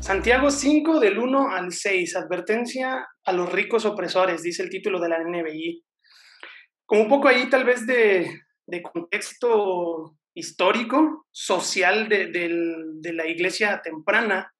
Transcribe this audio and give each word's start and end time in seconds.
Santiago 0.00 0.50
5 0.50 1.00
del 1.00 1.18
1 1.18 1.50
al 1.50 1.72
6, 1.72 2.16
advertencia 2.16 3.06
a 3.24 3.32
los 3.32 3.52
ricos 3.52 3.84
opresores, 3.84 4.42
dice 4.42 4.62
el 4.62 4.70
título 4.70 5.00
de 5.00 5.08
la 5.08 5.18
NBI. 5.18 5.84
Como 6.86 7.02
un 7.02 7.08
poco 7.08 7.28
ahí 7.28 7.50
tal 7.50 7.64
vez 7.64 7.86
de, 7.86 8.40
contexto 8.92 10.16
histórico, 10.34 11.26
social 11.30 12.08
de, 12.08 12.28
de 12.28 13.12
la 13.12 13.26
iglesia 13.26 13.82
temprana, 13.82 14.54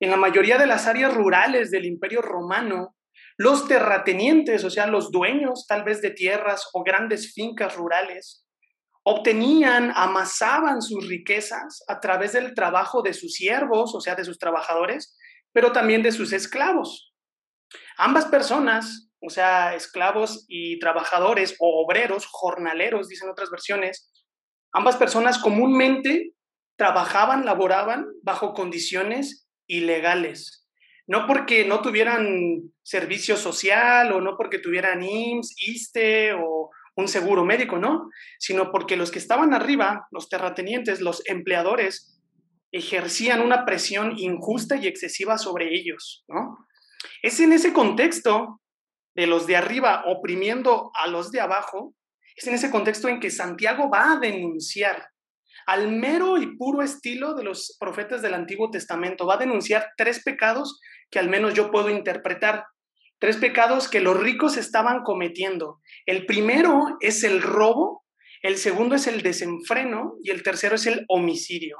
en 0.00 0.10
la 0.10 0.16
mayoría 0.16 0.56
de 0.56 0.66
las 0.66 0.86
áreas 0.86 1.14
rurales 1.14 1.70
del 1.70 1.84
imperio 1.84 2.22
romano, 2.22 2.96
los 3.36 3.68
terratenientes, 3.68 4.64
o 4.64 4.70
sea, 4.70 4.86
los 4.86 5.10
dueños 5.10 5.66
tal 5.66 5.84
vez 5.84 6.00
de 6.00 6.10
tierras 6.10 6.70
o 6.72 6.82
grandes 6.82 7.34
fincas 7.34 7.76
rurales, 7.76 8.45
obtenían, 9.08 9.92
amasaban 9.94 10.82
sus 10.82 11.06
riquezas 11.06 11.84
a 11.86 12.00
través 12.00 12.32
del 12.32 12.54
trabajo 12.54 13.02
de 13.02 13.14
sus 13.14 13.34
siervos, 13.34 13.94
o 13.94 14.00
sea, 14.00 14.16
de 14.16 14.24
sus 14.24 14.36
trabajadores, 14.36 15.16
pero 15.52 15.70
también 15.70 16.02
de 16.02 16.10
sus 16.10 16.32
esclavos. 16.32 17.14
Ambas 17.98 18.24
personas, 18.26 19.12
o 19.20 19.30
sea, 19.30 19.76
esclavos 19.76 20.44
y 20.48 20.80
trabajadores 20.80 21.54
o 21.60 21.84
obreros, 21.84 22.26
jornaleros, 22.26 23.06
dicen 23.06 23.30
otras 23.30 23.48
versiones, 23.48 24.10
ambas 24.72 24.96
personas 24.96 25.38
comúnmente 25.38 26.32
trabajaban, 26.76 27.44
laboraban 27.44 28.06
bajo 28.24 28.54
condiciones 28.54 29.46
ilegales. 29.68 30.66
No 31.06 31.28
porque 31.28 31.64
no 31.64 31.80
tuvieran 31.80 32.72
servicio 32.82 33.36
social 33.36 34.10
o 34.10 34.20
no 34.20 34.36
porque 34.36 34.58
tuvieran 34.58 35.04
IMSS, 35.04 35.54
ISTE 35.58 36.32
o 36.32 36.70
un 36.96 37.08
seguro 37.08 37.44
médico, 37.44 37.78
¿no? 37.78 38.10
Sino 38.38 38.72
porque 38.72 38.96
los 38.96 39.10
que 39.10 39.18
estaban 39.18 39.54
arriba, 39.54 40.08
los 40.10 40.28
terratenientes, 40.28 41.00
los 41.00 41.22
empleadores, 41.26 42.20
ejercían 42.72 43.40
una 43.40 43.64
presión 43.64 44.18
injusta 44.18 44.76
y 44.76 44.86
excesiva 44.86 45.38
sobre 45.38 45.74
ellos, 45.74 46.24
¿no? 46.28 46.66
Es 47.22 47.38
en 47.40 47.52
ese 47.52 47.72
contexto 47.72 48.60
de 49.14 49.26
los 49.26 49.46
de 49.46 49.56
arriba 49.56 50.04
oprimiendo 50.06 50.90
a 50.94 51.06
los 51.06 51.30
de 51.30 51.40
abajo, 51.40 51.94
es 52.34 52.46
en 52.46 52.54
ese 52.54 52.70
contexto 52.70 53.08
en 53.08 53.20
que 53.20 53.30
Santiago 53.30 53.88
va 53.88 54.12
a 54.12 54.18
denunciar 54.18 55.08
al 55.66 55.90
mero 55.90 56.38
y 56.38 56.56
puro 56.56 56.82
estilo 56.82 57.34
de 57.34 57.42
los 57.42 57.76
profetas 57.80 58.22
del 58.22 58.34
Antiguo 58.34 58.70
Testamento, 58.70 59.26
va 59.26 59.34
a 59.34 59.38
denunciar 59.38 59.90
tres 59.96 60.22
pecados 60.22 60.80
que 61.10 61.18
al 61.18 61.28
menos 61.28 61.54
yo 61.54 61.70
puedo 61.70 61.90
interpretar 61.90 62.64
tres 63.18 63.36
pecados 63.36 63.88
que 63.88 64.00
los 64.00 64.18
ricos 64.18 64.56
estaban 64.56 65.02
cometiendo. 65.02 65.80
El 66.04 66.26
primero 66.26 66.96
es 67.00 67.24
el 67.24 67.42
robo, 67.42 68.04
el 68.42 68.56
segundo 68.56 68.94
es 68.94 69.06
el 69.06 69.22
desenfreno 69.22 70.16
y 70.22 70.30
el 70.30 70.42
tercero 70.42 70.76
es 70.76 70.86
el 70.86 71.04
homicidio. 71.08 71.78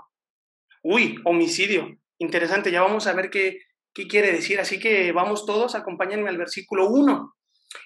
Uy, 0.82 1.16
homicidio. 1.24 1.98
Interesante, 2.18 2.70
ya 2.70 2.82
vamos 2.82 3.06
a 3.06 3.12
ver 3.12 3.30
qué, 3.30 3.58
qué 3.92 4.06
quiere 4.06 4.32
decir. 4.32 4.60
Así 4.60 4.78
que 4.78 5.12
vamos 5.12 5.44
todos, 5.46 5.74
acompáñenme 5.74 6.30
al 6.30 6.38
versículo 6.38 6.88
1. 6.88 7.34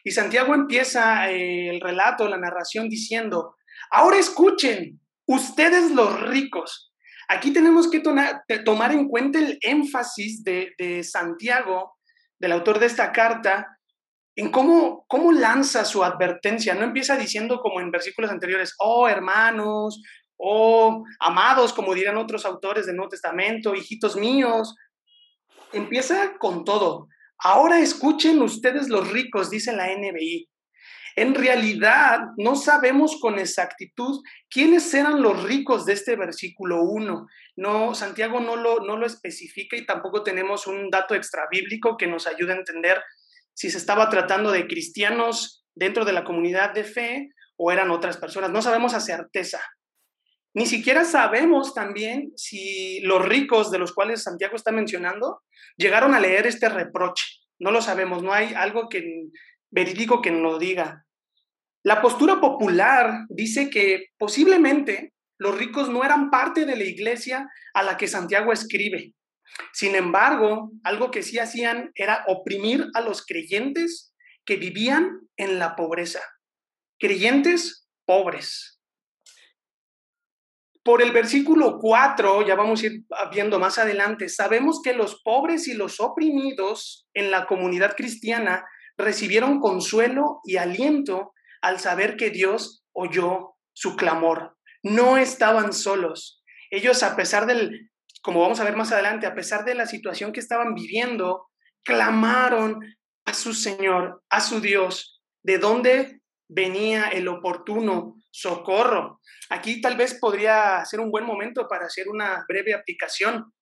Y 0.05 0.11
Santiago 0.13 0.55
empieza 0.55 1.31
eh, 1.31 1.71
el 1.71 1.81
relato, 1.81 2.29
la 2.29 2.37
narración 2.37 2.89
diciendo, 2.89 3.57
ahora 3.91 4.19
escuchen, 4.19 5.01
ustedes 5.27 5.91
los 5.91 6.21
ricos. 6.23 6.93
Aquí 7.29 7.53
tenemos 7.53 7.89
que 7.91 8.01
tomar 8.01 8.93
en 8.93 9.09
cuenta 9.09 9.39
el 9.39 9.59
énfasis 9.61 10.43
de, 10.43 10.73
de 10.77 11.05
Santiago 11.05 12.00
del 12.41 12.53
autor 12.53 12.81
de 12.81 12.87
esta 12.87 13.13
carta, 13.13 13.79
en 14.35 14.51
cómo, 14.51 15.05
cómo 15.07 15.31
lanza 15.31 15.85
su 15.85 16.03
advertencia. 16.03 16.75
No 16.75 16.85
empieza 16.85 17.17
diciendo 17.17 17.61
como 17.61 17.81
en 17.81 17.91
versículos 17.91 18.31
anteriores, 18.31 18.75
oh 18.79 19.09
hermanos, 19.09 20.03
oh 20.37 21.05
amados, 21.21 21.73
como 21.73 21.95
dirán 21.95 22.17
otros 22.17 22.45
autores 22.45 22.87
del 22.87 22.97
Nuevo 22.97 23.11
Testamento, 23.11 23.75
hijitos 23.75 24.17
míos. 24.17 24.75
Empieza 25.73 26.39
con 26.39 26.65
todo. 26.65 27.09
Ahora 27.39 27.79
escuchen 27.79 28.43
ustedes 28.43 28.89
los 28.89 29.11
ricos, 29.13 29.51
dice 29.51 29.73
la 29.73 29.87
NBI. 29.89 30.50
En 31.17 31.35
realidad, 31.35 32.21
no 32.37 32.57
sabemos 32.57 33.19
con 33.21 33.39
exactitud 33.39 34.23
quiénes 34.49 34.93
eran 34.95 35.23
los 35.23 35.43
ricos 35.43 35.87
de 35.87 35.95
este 35.95 36.17
versículo 36.17 36.83
1. 36.83 37.27
No, 37.57 37.95
Santiago 37.95 38.41
no 38.41 38.57
lo, 38.57 38.81
no 38.81 38.97
lo 38.97 39.07
especifica 39.07 39.77
y 39.77 39.87
tampoco 39.87 40.23
tenemos 40.23 40.67
un 40.67 40.91
dato 40.91 41.15
extrabíblico 41.15 41.97
que 41.97 42.07
nos 42.07 42.27
ayude 42.27 42.53
a 42.53 42.57
entender 42.57 43.03
si 43.55 43.71
se 43.71 43.79
estaba 43.79 44.09
tratando 44.09 44.53
de 44.53 44.67
cristianos 44.67 45.65
dentro 45.75 46.05
de 46.05 46.13
la 46.13 46.25
comunidad 46.25 46.73
de 46.73 46.85
fe 46.85 47.31
o 47.57 47.71
eran 47.71 47.91
otras 47.91 48.17
personas. 48.17 48.51
No 48.51 48.63
sabemos 48.63 48.95
a 48.95 49.01
certeza. 49.01 49.61
Ni 50.55 50.67
siquiera 50.67 51.05
sabemos 51.05 51.75
también 51.75 52.33
si 52.37 53.01
los 53.03 53.25
ricos 53.25 53.71
de 53.71 53.79
los 53.79 53.93
cuales 53.93 54.23
Santiago 54.23 54.57
está 54.57 54.73
mencionando 54.73 55.43
llegaron 55.77 56.15
a 56.15 56.21
leer 56.21 56.47
este 56.47 56.69
reproche. 56.69 57.25
No 57.59 57.71
lo 57.71 57.83
sabemos, 57.83 58.23
no 58.23 58.33
hay 58.33 58.55
algo 58.55 58.89
que 58.89 59.29
verídico 59.71 60.21
que 60.21 60.31
nos 60.31 60.43
lo 60.43 60.59
diga. 60.59 61.07
La 61.83 62.03
postura 62.03 62.41
popular 62.41 63.25
dice 63.29 63.71
que 63.71 64.09
posiblemente 64.19 65.15
los 65.39 65.57
ricos 65.57 65.89
no 65.89 66.05
eran 66.05 66.31
parte 66.31 66.67
de 66.67 66.77
la 66.77 66.85
iglesia 66.85 67.49
a 67.73 67.83
la 67.83 67.97
que 67.97 68.07
Santiago 68.07 68.53
escribe. 68.53 69.15
Sin 69.73 69.95
embargo, 69.95 70.71
algo 70.85 71.11
que 71.11 71.23
sí 71.23 71.39
hacían 71.39 71.91
era 71.95 72.25
oprimir 72.27 72.87
a 72.95 73.01
los 73.01 73.25
creyentes 73.25 74.15
que 74.45 74.57
vivían 74.57 75.21
en 75.37 75.59
la 75.59 75.77
pobreza. 75.77 76.21
Creyentes 76.99 77.89
pobres. 78.05 78.79
Por 80.83 81.03
el 81.03 81.13
versículo 81.13 81.79
4, 81.79 82.47
ya 82.47 82.55
vamos 82.55 82.83
a 82.83 82.87
ir 82.87 83.05
viendo 83.33 83.59
más 83.59 83.79
adelante, 83.79 84.29
sabemos 84.29 84.81
que 84.83 84.95
los 84.95 85.23
pobres 85.23 85.69
y 85.69 85.75
los 85.75 86.01
oprimidos 86.01 87.07
en 87.15 87.31
la 87.31 87.47
comunidad 87.47 87.95
cristiana 87.97 88.65
recibieron 89.01 89.61
consuelo 89.61 90.41
y 90.45 90.57
aliento 90.57 91.33
al 91.63 91.79
saber 91.79 92.17
que 92.17 92.31
Dios 92.31 92.85
oyó 92.93 93.55
su 93.73 93.97
clamor. 93.97 94.57
No 94.83 95.17
estaban 95.17 95.73
solos. 95.73 96.43
Ellos, 96.71 97.03
a 97.03 97.17
pesar 97.17 97.47
del, 97.47 97.91
como 98.23 98.41
vamos 98.41 98.61
a 98.61 98.65
ver 98.65 98.77
más 98.77 98.93
adelante, 98.93 99.27
a 99.27 99.35
pesar 99.35 99.65
de 99.65 99.75
la 99.75 99.87
situación 99.87 100.33
que 100.33 100.41
estaban 100.41 100.75
viviendo, 100.75 101.49
clamaron 101.85 102.81
a 103.25 103.35
su 103.35 103.55
Señor, 103.55 104.23
a 104.31 104.41
su 104.41 104.61
Dios, 104.61 105.23
de 105.43 105.59
dónde 105.59 106.21
venía 106.49 107.09
el 107.09 107.29
oportuno 107.29 108.17
socorro. 108.31 109.21
Aquí 109.51 109.81
tal 109.81 109.97
vez 109.97 110.15
podría 110.15 110.85
ser 110.85 111.01
un 111.01 111.11
buen 111.11 111.25
momento 111.25 111.67
para 111.69 111.87
hacer 111.87 112.09
una 112.09 112.45
breve 112.49 112.75
aplicación. 112.75 113.53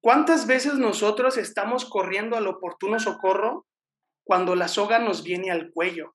¿Cuántas 0.00 0.46
veces 0.46 0.74
nosotros 0.74 1.36
estamos 1.36 1.84
corriendo 1.84 2.36
al 2.36 2.46
oportuno 2.46 2.98
socorro 3.00 3.66
cuando 4.28 4.54
la 4.54 4.68
soga 4.68 4.98
nos 4.98 5.24
viene 5.24 5.50
al 5.50 5.70
cuello. 5.72 6.14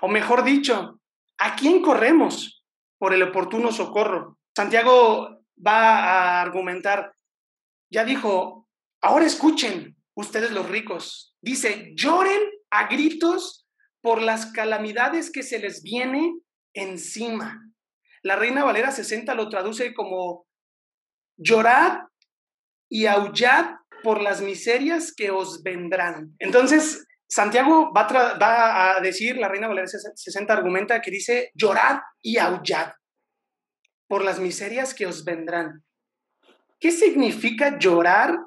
O 0.00 0.08
mejor 0.08 0.42
dicho, 0.42 1.00
¿a 1.38 1.54
quién 1.54 1.82
corremos 1.82 2.64
por 2.98 3.14
el 3.14 3.22
oportuno 3.22 3.70
socorro? 3.70 4.40
Santiago 4.56 5.44
va 5.64 5.98
a 6.00 6.42
argumentar, 6.42 7.12
ya 7.92 8.04
dijo, 8.04 8.66
ahora 9.00 9.24
escuchen 9.24 9.96
ustedes 10.16 10.50
los 10.50 10.68
ricos. 10.68 11.36
Dice, 11.40 11.92
lloren 11.94 12.42
a 12.70 12.88
gritos 12.88 13.68
por 14.02 14.20
las 14.20 14.46
calamidades 14.46 15.30
que 15.30 15.44
se 15.44 15.60
les 15.60 15.84
viene 15.84 16.40
encima. 16.74 17.62
La 18.24 18.34
Reina 18.34 18.64
Valera 18.64 18.90
60 18.90 19.32
lo 19.36 19.48
traduce 19.48 19.94
como 19.94 20.48
llorad 21.36 22.00
y 22.90 23.06
aullad 23.06 23.76
por 24.02 24.22
las 24.22 24.40
miserias 24.40 25.14
que 25.14 25.30
os 25.30 25.62
vendrán. 25.62 26.34
Entonces, 26.40 27.04
Santiago 27.28 27.92
va, 27.92 28.96
a 28.96 29.00
decir, 29.00 29.36
la 29.36 29.48
Reina 29.48 29.68
Valeria 29.68 29.86
60 30.14 30.52
argumenta 30.52 31.00
que 31.02 31.10
dice, 31.10 31.50
llorad 31.54 31.98
y 32.22 32.38
aullad 32.38 32.92
por 34.06 34.24
las 34.24 34.40
miserias 34.40 34.94
que 34.94 35.06
os 35.06 35.24
vendrán. 35.24 35.84
¿Qué 36.80 36.90
significa 36.90 37.78
llorar 37.78 38.38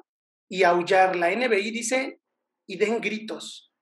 y 0.48 0.64
aullar? 0.64 1.14
La 1.14 1.30
NBI 1.30 1.70
dice, 1.70 2.20
y 2.66 2.76
den 2.76 3.00
gritos. 3.00 3.72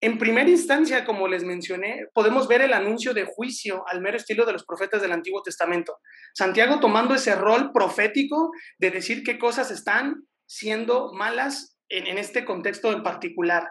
En 0.00 0.18
primera 0.18 0.48
instancia, 0.48 1.04
como 1.04 1.26
les 1.28 1.44
mencioné, 1.44 2.06
podemos 2.14 2.48
ver 2.48 2.62
el 2.62 2.72
anuncio 2.72 3.12
de 3.12 3.24
juicio 3.24 3.82
al 3.88 4.00
mero 4.00 4.16
estilo 4.16 4.46
de 4.46 4.52
los 4.52 4.64
profetas 4.64 5.02
del 5.02 5.12
Antiguo 5.12 5.42
Testamento. 5.42 5.98
Santiago 6.34 6.80
tomando 6.80 7.14
ese 7.14 7.34
rol 7.34 7.72
profético 7.72 8.50
de 8.78 8.90
decir 8.90 9.24
qué 9.24 9.38
cosas 9.38 9.70
están 9.70 10.26
siendo 10.46 11.12
malas 11.12 11.75
en, 11.88 12.18
este 12.18 12.44
contexto 12.44 12.92
en 12.92 13.02
particular. 13.02 13.68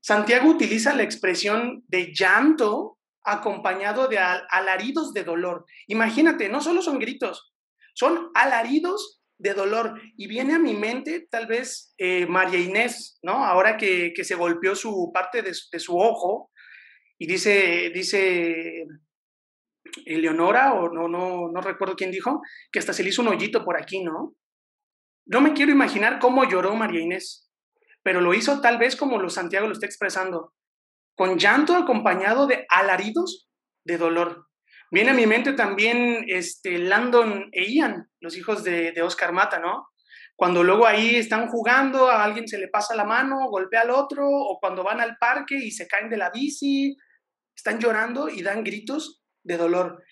Santiago 0.00 0.50
utiliza 0.50 0.94
la 0.94 1.02
expresión 1.02 1.82
de 1.88 2.12
llanto 2.14 2.98
acompañado 3.24 4.06
de 4.08 4.18
alaridos 4.18 5.12
de 5.14 5.24
dolor. 5.24 5.64
Imagínate, 5.86 6.48
no 6.48 6.60
solo 6.60 6.82
son 6.82 6.98
gritos, 6.98 7.54
son 7.94 8.30
alaridos 8.34 9.22
de 9.38 9.54
dolor. 9.54 10.00
Y 10.16 10.26
viene 10.26 10.54
a 10.54 10.58
mi 10.58 10.74
mente 10.74 11.26
tal 11.30 11.46
vez 11.46 11.94
eh, 11.98 12.26
María 12.26 12.60
Inés, 12.60 13.18
¿no? 13.22 13.44
Ahora 13.44 13.76
que, 13.76 14.12
se 14.22 14.34
golpeó 14.34 14.74
su 14.74 15.10
parte 15.12 15.42
de, 15.42 15.54
su 15.54 15.98
ojo 15.98 16.50
y 17.18 17.26
dice, 17.26 17.90
dice 17.94 18.86
Eleonora, 20.04 20.74
o 20.74 20.92
no, 20.92 21.08
no, 21.08 21.50
no 21.50 21.60
recuerdo 21.62 21.96
quién 21.96 22.10
dijo, 22.10 22.42
que 22.70 22.78
hasta 22.78 22.92
se 22.92 23.02
le 23.02 23.08
hizo 23.08 23.22
un 23.22 23.28
hoyito 23.28 23.64
por 23.64 23.80
aquí, 23.80 24.02
¿no? 24.02 24.34
No 25.26 25.40
me 25.40 25.54
quiero 25.54 25.72
imaginar 25.72 26.18
cómo 26.18 26.44
lloró 26.44 26.74
María 26.74 27.00
Inés, 27.00 27.50
pero 28.02 28.20
lo 28.20 28.34
hizo 28.34 28.60
tal 28.60 28.78
vez 28.78 28.96
como 28.96 29.18
lo 29.18 29.30
Santiago 29.30 29.66
lo 29.66 29.72
está 29.72 29.86
expresando, 29.86 30.54
con 31.16 31.38
llanto 31.38 31.76
acompañado 31.76 32.46
de 32.46 32.66
alaridos 32.68 33.48
de 33.84 33.98
dolor. 33.98 34.48
Viene 34.90 35.10
a 35.10 35.14
mi 35.14 35.26
mente 35.26 35.54
también 35.54 36.24
este, 36.28 36.78
Landon 36.78 37.48
e 37.52 37.72
Ian, 37.72 38.10
los 38.20 38.36
hijos 38.36 38.62
de, 38.62 38.92
de 38.92 39.02
Oscar 39.02 39.32
Mata, 39.32 39.58
¿no? 39.58 39.88
Cuando 40.36 40.62
luego 40.62 40.86
ahí 40.86 41.16
están 41.16 41.48
jugando, 41.48 42.08
a 42.08 42.24
alguien 42.24 42.48
se 42.48 42.58
le 42.58 42.68
pasa 42.68 42.94
la 42.94 43.04
mano, 43.04 43.48
golpea 43.48 43.82
al 43.82 43.90
otro, 43.90 44.28
o 44.28 44.58
cuando 44.60 44.82
van 44.82 45.00
al 45.00 45.16
parque 45.16 45.54
y 45.56 45.70
se 45.70 45.86
caen 45.86 46.10
de 46.10 46.16
la 46.16 46.30
bici, 46.30 46.96
están 47.56 47.78
llorando 47.78 48.28
y 48.28 48.42
dan 48.42 48.64
gritos 48.64 49.22
de 49.44 49.56
dolor. 49.56 50.02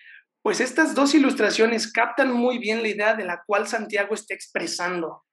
Pues 0.42 0.60
estas 0.60 0.94
dos 0.94 1.14
ilustraciones 1.14 1.90
captan 1.92 2.32
muy 2.32 2.58
bien 2.58 2.82
la 2.82 2.88
idea 2.88 3.14
de 3.14 3.24
la 3.24 3.42
cual 3.46 3.68
Santiago 3.68 4.14
está 4.14 4.34
expresando. 4.34 5.24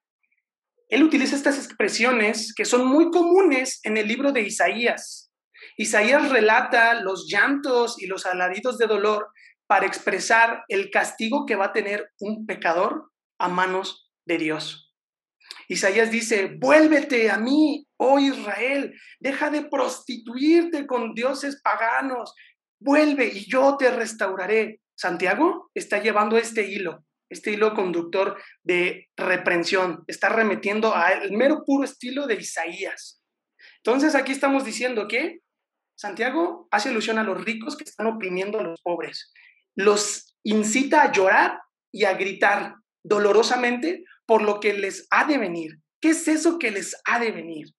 Él 0.88 1.04
utiliza 1.04 1.36
estas 1.36 1.58
expresiones 1.58 2.54
que 2.56 2.66
son 2.66 2.86
muy 2.86 3.12
comunes 3.12 3.80
en 3.84 3.98
el 3.98 4.08
libro 4.08 4.32
de 4.32 4.42
Isaías. 4.42 5.32
Isaías 5.78 6.30
relata 6.30 7.02
los 7.02 7.28
llantos 7.28 8.02
y 8.02 8.08
los 8.08 8.26
alaridos 8.26 8.78
de 8.78 8.88
dolor 8.88 9.30
para 9.68 9.86
expresar 9.86 10.64
el 10.68 10.90
castigo 10.90 11.46
que 11.46 11.56
va 11.56 11.66
a 11.66 11.74
tener 11.74 12.12
un 12.20 12.46
pecador 12.46 13.12
a 13.40 13.48
manos 13.50 14.12
de 14.26 14.38
Dios. 14.38 14.96
Isaías 15.68 16.10
dice, 16.10 16.56
vuélvete 16.60 17.30
a 17.30 17.38
mí, 17.38 17.88
oh 17.98 18.20
Israel, 18.20 18.94
deja 19.20 19.50
de 19.50 19.64
prostituirte 19.64 20.88
con 20.88 21.14
dioses 21.14 21.62
paganos, 21.64 22.34
vuelve 22.80 23.28
y 23.28 23.50
yo 23.50 23.78
te 23.78 23.92
restauraré. 23.92 24.82
Santiago 25.00 25.72
está 25.74 26.04
llevando 26.04 26.38
este 26.38 26.68
hilo, 26.68 27.06
este 27.30 27.52
hilo 27.52 27.74
conductor 27.74 28.38
de 28.64 29.08
reprensión, 29.16 30.04
está 30.08 30.28
remetiendo 30.28 30.94
al 30.94 31.32
mero 31.32 31.64
puro 31.66 31.86
estilo 31.86 32.28
de 32.28 32.36
Isaías. 32.36 33.24
Entonces 33.78 34.14
aquí 34.14 34.34
estamos 34.34 34.66
diciendo 34.66 35.08
que 35.08 35.40
Santiago 35.98 36.68
hace 36.70 36.90
alusión 36.90 37.18
a 37.18 37.24
los 37.24 37.42
ricos 37.42 37.78
que 37.78 37.86
están 37.86 38.08
oprimiendo 38.08 38.60
a 38.60 38.64
los 38.64 38.82
pobres, 38.82 39.32
los 39.74 40.36
incita 40.44 41.04
a 41.04 41.14
llorar 41.14 41.62
y 41.94 42.04
a 42.04 42.16
gritar 42.16 42.76
dolorosamente 43.02 44.04
por 44.26 44.42
lo 44.42 44.60
que 44.60 44.74
les 44.74 45.08
ha 45.12 45.24
de 45.24 45.38
venir. 45.38 45.80
¿Qué 46.02 46.10
es 46.10 46.28
eso 46.28 46.60
que 46.60 46.72
les 46.72 46.94
ha 47.06 47.20
de 47.20 47.32
venir? 47.32 47.74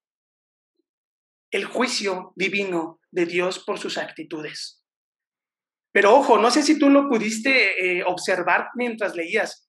El 1.50 1.66
juicio 1.66 2.32
divino 2.34 2.98
de 3.10 3.26
Dios 3.26 3.58
por 3.58 3.78
sus 3.78 3.98
actitudes. 3.98 4.79
Pero 5.92 6.14
ojo, 6.14 6.38
no 6.38 6.50
sé 6.50 6.62
si 6.62 6.78
tú 6.78 6.88
lo 6.88 7.08
pudiste 7.08 7.98
eh, 7.98 8.04
observar 8.04 8.68
mientras 8.74 9.16
leías. 9.16 9.68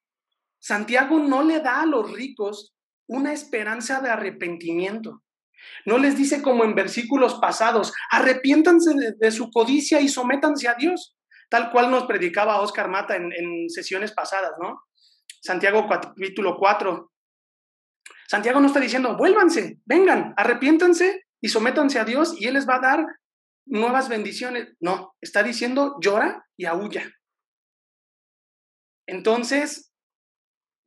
Santiago 0.59 1.19
no 1.19 1.43
le 1.43 1.59
da 1.59 1.81
a 1.81 1.85
los 1.85 2.11
ricos 2.11 2.75
una 3.07 3.33
esperanza 3.33 3.99
de 3.99 4.09
arrepentimiento. 4.09 5.23
No 5.85 5.97
les 5.97 6.15
dice 6.15 6.41
como 6.41 6.63
en 6.63 6.75
versículos 6.75 7.35
pasados, 7.35 7.93
arrepiéntanse 8.11 8.93
de, 9.17 9.31
su 9.31 9.49
codicia 9.51 9.99
y 9.99 10.07
sométanse 10.07 10.67
a 10.67 10.75
Dios, 10.75 11.17
tal 11.49 11.71
cual 11.71 11.91
nos 11.91 12.05
predicaba 12.05 12.61
Oscar 12.61 12.89
Mata 12.89 13.15
en, 13.15 13.31
en 13.33 13.69
sesiones 13.69 14.11
pasadas, 14.11 14.51
¿no? 14.61 14.81
Santiago 15.41 15.87
capítulo 15.87 16.55
4. 16.57 17.11
Santiago 18.27 18.59
no 18.59 18.67
está 18.67 18.79
diciendo, 18.79 19.17
vuélvanse, 19.17 19.79
vengan, 19.85 20.33
arrepiéntanse 20.37 21.25
y 21.41 21.49
sométanse 21.49 21.99
a 21.99 22.05
Dios 22.05 22.35
y 22.39 22.47
Él 22.47 22.53
les 22.53 22.67
va 22.67 22.75
a 22.75 22.79
dar 22.79 23.05
nuevas 23.65 24.09
bendiciones. 24.09 24.73
No, 24.79 25.15
está 25.21 25.43
diciendo 25.43 25.97
llora 26.01 26.45
y 26.57 26.65
aúlla. 26.65 27.09
Entonces, 29.07 29.91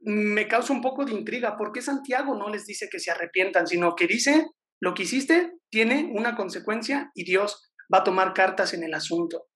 me 0.01 0.49
causa 0.49 0.73
un 0.73 0.83
poco 0.83 1.05
de 1.05 1.13
intriga. 1.13 1.57
¿Por 1.57 1.73
qué 1.73 1.83
Santiago 1.83 2.37
no 2.37 2.49
les 2.49 2.67
dice 2.67 2.89
que 2.91 3.01
se 3.01 3.11
arrepientan, 3.11 3.67
sino 3.67 3.95
que 3.95 4.07
dice, 4.07 4.47
lo 4.81 4.95
que 4.95 5.05
hiciste 5.05 5.53
tiene 5.71 6.11
una 6.15 6.37
consecuencia 6.37 7.11
y 7.15 7.25
Dios 7.25 7.71
va 7.93 7.99
a 7.99 8.05
tomar 8.05 8.35
cartas 8.35 8.75
en 8.75 8.85
el 8.85 8.95
asunto? 8.95 9.47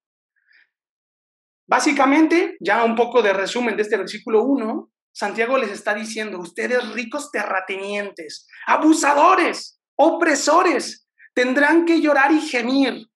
Básicamente, 1.69 2.57
ya 2.61 2.83
un 2.85 2.97
poco 2.97 3.21
de 3.21 3.35
resumen 3.35 3.77
de 3.77 3.83
este 3.83 3.99
versículo 3.99 4.43
1, 4.45 4.91
Santiago 5.13 5.59
les 5.59 5.71
está 5.71 5.95
diciendo, 5.95 6.39
ustedes 6.39 6.93
ricos 6.93 7.31
terratenientes, 7.31 8.47
abusadores, 8.67 9.81
opresores, 9.97 11.08
tendrán 11.39 11.85
que 11.85 12.01
llorar 12.01 12.33
y 12.33 12.41
gemir 12.41 13.07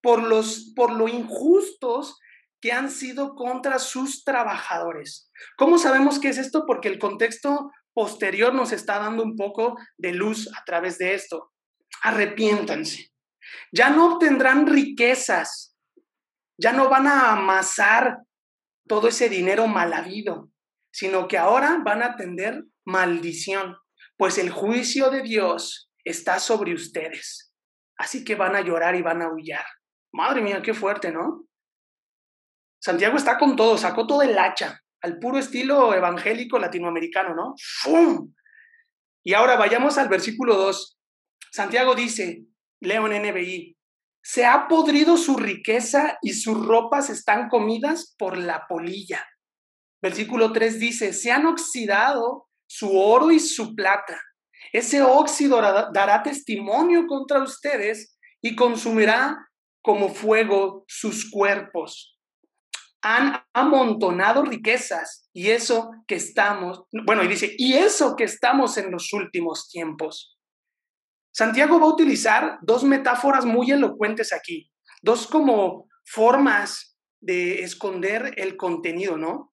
por, 0.00 0.22
los, 0.22 0.72
por 0.74 0.94
lo 0.94 1.08
injustos 1.08 2.18
que 2.58 2.72
han 2.72 2.90
sido 2.90 3.34
contra 3.34 3.78
sus 3.78 4.24
trabajadores. 4.24 5.30
¿Cómo 5.58 5.76
sabemos 5.76 6.18
que 6.18 6.30
es 6.30 6.38
esto? 6.38 6.64
Porque 6.66 6.88
el 6.88 6.98
contexto 6.98 7.70
posterior 7.92 8.54
nos 8.54 8.72
está 8.72 8.98
dando 8.98 9.22
un 9.22 9.36
poco 9.36 9.76
de 9.98 10.12
luz 10.12 10.48
a 10.58 10.64
través 10.64 10.96
de 10.96 11.12
esto. 11.12 11.52
Arrepiéntanse. 12.02 13.10
Ya 13.72 13.90
no 13.90 14.14
obtendrán 14.14 14.66
riquezas, 14.66 15.76
ya 16.56 16.72
no 16.72 16.88
van 16.88 17.08
a 17.08 17.32
amasar 17.32 18.20
todo 18.88 19.08
ese 19.08 19.28
dinero 19.28 19.66
mal 19.66 19.92
habido, 19.92 20.50
sino 20.90 21.28
que 21.28 21.36
ahora 21.36 21.82
van 21.84 22.02
a 22.02 22.16
tender 22.16 22.64
maldición, 22.86 23.76
pues 24.16 24.38
el 24.38 24.48
juicio 24.48 25.10
de 25.10 25.20
Dios 25.20 25.90
está 26.04 26.38
sobre 26.38 26.72
ustedes. 26.72 27.49
Así 28.00 28.24
que 28.24 28.34
van 28.34 28.56
a 28.56 28.62
llorar 28.62 28.94
y 28.96 29.02
van 29.02 29.20
a 29.20 29.28
huyar. 29.28 29.64
Madre 30.14 30.40
mía, 30.40 30.62
qué 30.62 30.72
fuerte, 30.72 31.12
¿no? 31.12 31.44
Santiago 32.82 33.18
está 33.18 33.36
con 33.36 33.56
todo, 33.56 33.76
sacó 33.76 34.06
todo 34.06 34.22
el 34.22 34.38
hacha, 34.38 34.80
al 35.02 35.18
puro 35.18 35.36
estilo 35.36 35.92
evangélico 35.92 36.58
latinoamericano, 36.58 37.34
¿no? 37.34 37.54
¡Fum! 37.82 38.32
Y 39.22 39.34
ahora 39.34 39.56
vayamos 39.56 39.98
al 39.98 40.08
versículo 40.08 40.56
2. 40.56 40.98
Santiago 41.52 41.94
dice, 41.94 42.46
leo 42.80 43.06
en 43.06 43.22
NBI, 43.22 43.76
se 44.22 44.46
ha 44.46 44.66
podrido 44.66 45.18
su 45.18 45.36
riqueza 45.36 46.16
y 46.22 46.32
sus 46.32 46.66
ropas 46.66 47.10
están 47.10 47.50
comidas 47.50 48.14
por 48.18 48.38
la 48.38 48.66
polilla. 48.66 49.28
Versículo 50.00 50.52
3 50.54 50.80
dice, 50.80 51.12
se 51.12 51.32
han 51.32 51.44
oxidado 51.44 52.48
su 52.66 52.98
oro 52.98 53.30
y 53.30 53.40
su 53.40 53.74
plata. 53.74 54.18
Ese 54.72 55.02
óxido 55.02 55.60
dará 55.92 56.22
testimonio 56.22 57.06
contra 57.06 57.42
ustedes 57.42 58.18
y 58.42 58.54
consumirá 58.54 59.36
como 59.82 60.08
fuego 60.08 60.84
sus 60.86 61.30
cuerpos. 61.30 62.18
Han 63.02 63.42
amontonado 63.54 64.42
riquezas 64.42 65.28
y 65.32 65.50
eso 65.50 65.90
que 66.06 66.16
estamos, 66.16 66.84
bueno, 67.06 67.24
y 67.24 67.28
dice, 67.28 67.54
y 67.56 67.74
eso 67.74 68.14
que 68.14 68.24
estamos 68.24 68.76
en 68.76 68.90
los 68.90 69.12
últimos 69.12 69.68
tiempos. 69.70 70.36
Santiago 71.32 71.78
va 71.80 71.86
a 71.86 71.94
utilizar 71.94 72.58
dos 72.62 72.84
metáforas 72.84 73.44
muy 73.44 73.70
elocuentes 73.70 74.32
aquí, 74.32 74.70
dos 75.02 75.26
como 75.26 75.88
formas 76.04 76.98
de 77.20 77.62
esconder 77.62 78.34
el 78.36 78.56
contenido, 78.56 79.16
¿no? 79.16 79.52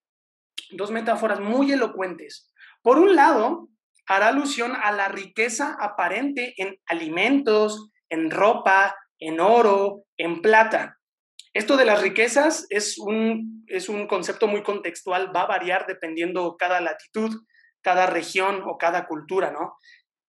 Dos 0.71 0.91
metáforas 0.91 1.39
muy 1.39 1.71
elocuentes. 1.71 2.51
Por 2.81 2.97
un 2.97 3.15
lado, 3.15 3.69
hará 4.07 4.29
alusión 4.29 4.73
a 4.75 4.91
la 4.91 5.09
riqueza 5.09 5.77
aparente 5.79 6.53
en 6.57 6.79
alimentos, 6.87 7.89
en 8.09 8.31
ropa, 8.31 8.95
en 9.19 9.39
oro, 9.39 10.05
en 10.17 10.41
plata. 10.41 10.97
Esto 11.53 11.75
de 11.75 11.85
las 11.85 12.01
riquezas 12.01 12.65
es 12.69 12.97
un, 12.97 13.65
es 13.67 13.89
un 13.89 14.07
concepto 14.07 14.47
muy 14.47 14.63
contextual, 14.63 15.35
va 15.35 15.41
a 15.41 15.47
variar 15.47 15.85
dependiendo 15.87 16.55
cada 16.57 16.79
latitud, 16.79 17.35
cada 17.81 18.05
región 18.05 18.63
o 18.65 18.77
cada 18.77 19.07
cultura, 19.07 19.51
¿no? 19.51 19.75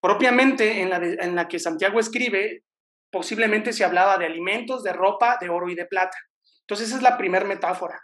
Propiamente 0.00 0.80
en 0.80 0.90
la, 0.90 0.97
en 0.97 1.35
la 1.35 1.49
que 1.49 1.58
Santiago 1.58 2.00
escribe, 2.00 2.64
posiblemente 3.11 3.73
se 3.73 3.85
hablaba 3.85 4.16
de 4.16 4.26
alimentos, 4.26 4.82
de 4.82 4.92
ropa, 4.92 5.38
de 5.40 5.50
oro 5.50 5.68
y 5.68 5.75
de 5.75 5.87
plata. 5.87 6.16
Entonces 6.62 6.88
esa 6.88 6.97
es 6.97 7.02
la 7.02 7.16
primera 7.16 7.44
metáfora. 7.44 8.00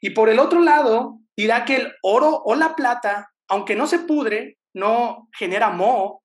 Y 0.00 0.10
por 0.10 0.28
el 0.28 0.38
otro 0.38 0.60
lado, 0.60 1.18
dirá 1.36 1.64
que 1.64 1.76
el 1.76 1.94
oro 2.02 2.42
o 2.44 2.54
la 2.54 2.74
plata, 2.74 3.32
aunque 3.48 3.76
no 3.76 3.86
se 3.86 4.00
pudre, 4.00 4.57
no 4.78 5.28
genera 5.36 5.70
moho, 5.70 6.22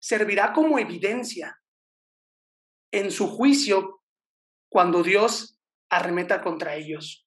servirá 0.00 0.52
como 0.52 0.78
evidencia 0.78 1.60
en 2.92 3.10
su 3.10 3.28
juicio 3.28 4.00
cuando 4.70 5.02
Dios 5.02 5.58
arremeta 5.90 6.42
contra 6.42 6.74
ellos. 6.76 7.26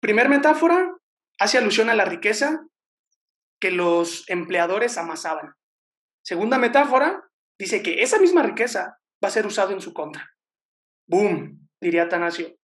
Primer 0.00 0.28
metáfora, 0.28 0.94
hace 1.38 1.58
alusión 1.58 1.88
a 1.88 1.94
la 1.94 2.04
riqueza 2.04 2.66
que 3.60 3.70
los 3.70 4.28
empleadores 4.28 4.98
amasaban. 4.98 5.54
Segunda 6.22 6.58
metáfora, 6.58 7.22
dice 7.58 7.82
que 7.82 8.02
esa 8.02 8.18
misma 8.18 8.42
riqueza 8.42 8.98
va 9.22 9.28
a 9.28 9.30
ser 9.30 9.46
usada 9.46 9.72
en 9.72 9.80
su 9.80 9.92
contra. 9.92 10.28
¡Boom! 11.08 11.68
diría 11.80 12.04
Atanasio. 12.04 12.54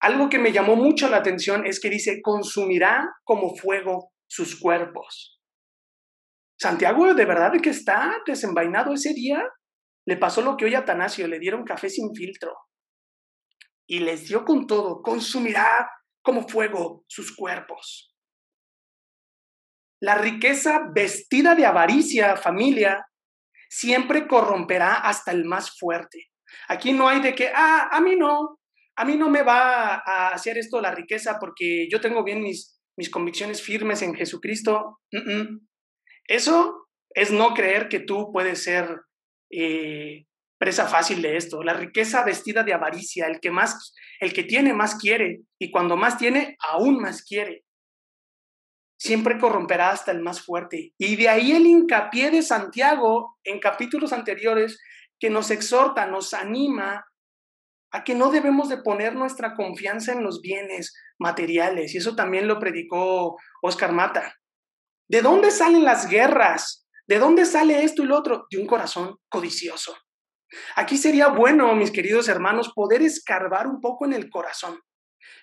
Algo 0.00 0.28
que 0.28 0.38
me 0.38 0.52
llamó 0.52 0.76
mucho 0.76 1.08
la 1.08 1.18
atención 1.18 1.66
es 1.66 1.80
que 1.80 1.90
dice, 1.90 2.20
consumirá 2.22 3.08
como 3.24 3.54
fuego 3.56 4.12
sus 4.28 4.58
cuerpos. 4.58 5.40
Santiago, 6.58 7.14
¿de 7.14 7.24
verdad 7.24 7.52
que 7.62 7.70
está 7.70 8.22
desenvainado 8.26 8.94
ese 8.94 9.12
día? 9.12 9.42
Le 10.06 10.16
pasó 10.16 10.40
lo 10.42 10.56
que 10.56 10.64
hoy 10.64 10.74
a 10.74 10.80
Atanasio, 10.80 11.28
le 11.28 11.38
dieron 11.38 11.64
café 11.64 11.90
sin 11.90 12.14
filtro. 12.14 12.54
Y 13.88 14.00
les 14.00 14.28
dio 14.28 14.44
con 14.44 14.66
todo, 14.66 15.02
consumirá 15.02 15.90
como 16.22 16.48
fuego 16.48 17.04
sus 17.08 17.34
cuerpos. 17.34 18.16
la 20.00 20.14
riqueza 20.14 20.88
vestida 20.94 21.54
de 21.54 21.66
avaricia, 21.66 22.36
familia, 22.36 23.06
siempre 23.68 24.26
corromperá 24.26 24.96
hasta 24.96 25.32
el 25.32 25.44
más 25.44 25.78
fuerte. 25.78 26.28
Aquí 26.68 26.92
no 26.92 27.08
hay 27.08 27.20
de 27.20 27.34
que, 27.34 27.50
ah, 27.54 27.88
a 27.90 28.00
mí 28.00 28.16
no, 28.16 28.60
a 28.96 29.04
mí 29.04 29.16
no 29.16 29.30
me 29.30 29.42
va 29.42 29.96
a 29.96 30.28
hacer 30.30 30.58
esto 30.58 30.80
la 30.80 30.92
riqueza 30.92 31.38
porque 31.40 31.88
yo 31.90 32.00
tengo 32.00 32.22
bien 32.22 32.42
mis, 32.42 32.75
mis 32.96 33.10
convicciones 33.10 33.62
firmes 33.62 34.02
en 34.02 34.14
Jesucristo. 34.14 34.98
Eso 36.26 36.88
es 37.10 37.30
no 37.30 37.54
creer 37.54 37.88
que 37.88 38.00
tú 38.00 38.30
puedes 38.32 38.62
ser 38.62 39.00
eh, 39.50 40.26
presa 40.58 40.86
fácil 40.86 41.22
de 41.22 41.36
esto. 41.36 41.62
La 41.62 41.74
riqueza 41.74 42.24
vestida 42.24 42.62
de 42.62 42.74
avaricia, 42.74 43.26
el 43.26 43.40
que 43.40 43.50
más, 43.50 43.94
el 44.20 44.32
que 44.32 44.44
tiene 44.44 44.72
más 44.72 44.96
quiere 44.96 45.42
y 45.58 45.70
cuando 45.70 45.96
más 45.96 46.18
tiene, 46.18 46.56
aún 46.60 46.98
más 46.98 47.22
quiere. 47.22 47.64
Siempre 48.98 49.38
corromperá 49.38 49.90
hasta 49.90 50.10
el 50.10 50.22
más 50.22 50.40
fuerte. 50.40 50.92
Y 50.98 51.16
de 51.16 51.28
ahí 51.28 51.52
el 51.52 51.66
hincapié 51.66 52.30
de 52.30 52.42
Santiago 52.42 53.36
en 53.44 53.60
capítulos 53.60 54.12
anteriores 54.12 54.80
que 55.20 55.30
nos 55.30 55.50
exhorta, 55.50 56.06
nos 56.06 56.32
anima 56.32 57.04
a 57.92 58.04
que 58.04 58.14
no 58.14 58.30
debemos 58.30 58.68
de 58.68 58.78
poner 58.78 59.14
nuestra 59.14 59.54
confianza 59.54 60.12
en 60.12 60.22
los 60.22 60.40
bienes 60.40 60.94
materiales. 61.18 61.94
Y 61.94 61.98
eso 61.98 62.14
también 62.14 62.48
lo 62.48 62.58
predicó 62.58 63.36
Oscar 63.62 63.92
Mata. 63.92 64.34
¿De 65.08 65.22
dónde 65.22 65.50
salen 65.50 65.84
las 65.84 66.08
guerras? 66.08 66.86
¿De 67.06 67.18
dónde 67.18 67.44
sale 67.44 67.84
esto 67.84 68.02
y 68.02 68.06
lo 68.06 68.18
otro? 68.18 68.46
De 68.50 68.58
un 68.58 68.66
corazón 68.66 69.16
codicioso. 69.28 69.96
Aquí 70.74 70.96
sería 70.96 71.28
bueno, 71.28 71.74
mis 71.74 71.90
queridos 71.90 72.28
hermanos, 72.28 72.72
poder 72.74 73.02
escarbar 73.02 73.66
un 73.66 73.80
poco 73.80 74.04
en 74.04 74.12
el 74.12 74.30
corazón. 74.30 74.80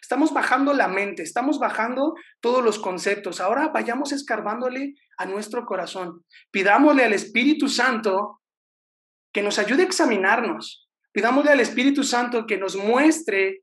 Estamos 0.02 0.34
bajando 0.34 0.74
la 0.74 0.88
mente, 0.88 1.24
estamos 1.24 1.60
bajando 1.60 2.14
todos 2.42 2.64
los 2.64 2.80
conceptos. 2.80 3.40
Ahora 3.40 3.70
vayamos 3.70 4.12
escarbándole 4.12 4.96
a 5.18 5.26
nuestro 5.26 5.66
corazón. 5.66 6.26
Pidámosle 6.52 7.06
al 7.06 7.14
Espíritu 7.14 7.68
Santo 7.68 8.42
que 9.34 9.42
nos 9.42 9.60
ayude 9.60 9.84
a 9.84 9.86
examinarnos. 9.86 10.90
Pidámosle 11.12 11.52
al 11.52 11.60
Espíritu 11.60 12.04
Santo 12.04 12.46
que 12.46 12.58
nos 12.58 12.76
muestre 12.76 13.63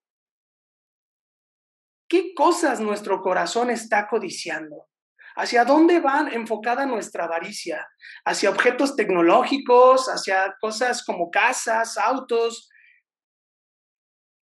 qué 2.11 2.35
cosas 2.35 2.81
nuestro 2.81 3.23
corazón 3.23 3.71
está 3.71 4.09
codiciando. 4.09 4.88
¿Hacia 5.37 5.64
dónde 5.64 6.00
va 6.00 6.29
enfocada 6.33 6.85
nuestra 6.85 7.25
avaricia? 7.25 7.88
¿Hacia 8.25 8.50
objetos 8.50 8.97
tecnológicos? 8.97 10.09
¿Hacia 10.09 10.57
cosas 10.61 11.05
como 11.05 11.31
casas, 11.31 11.97
autos? 11.97 12.69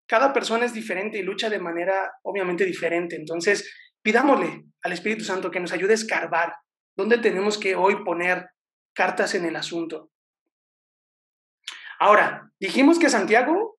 Cada 0.09 0.33
persona 0.33 0.65
es 0.65 0.73
diferente 0.73 1.19
y 1.19 1.23
lucha 1.23 1.51
de 1.51 1.61
manera 1.61 2.11
obviamente 2.23 2.65
diferente. 2.65 3.17
Entonces, 3.17 3.71
pidámosle 4.03 4.65
al 4.83 4.93
Espíritu 4.93 5.23
Santo 5.25 5.51
que 5.51 5.61
nos 5.61 5.73
ayude 5.73 5.93
a 5.93 5.97
escarbar 5.97 6.57
dónde 6.97 7.19
tenemos 7.19 7.59
que 7.59 7.77
hoy 7.77 8.03
poner 8.03 8.49
cartas 8.95 9.35
en 9.35 9.45
el 9.45 9.57
asunto. 9.57 10.11
Ahora, 12.01 12.51
dijimos 12.59 12.99
que 12.99 13.11
Santiago, 13.11 13.78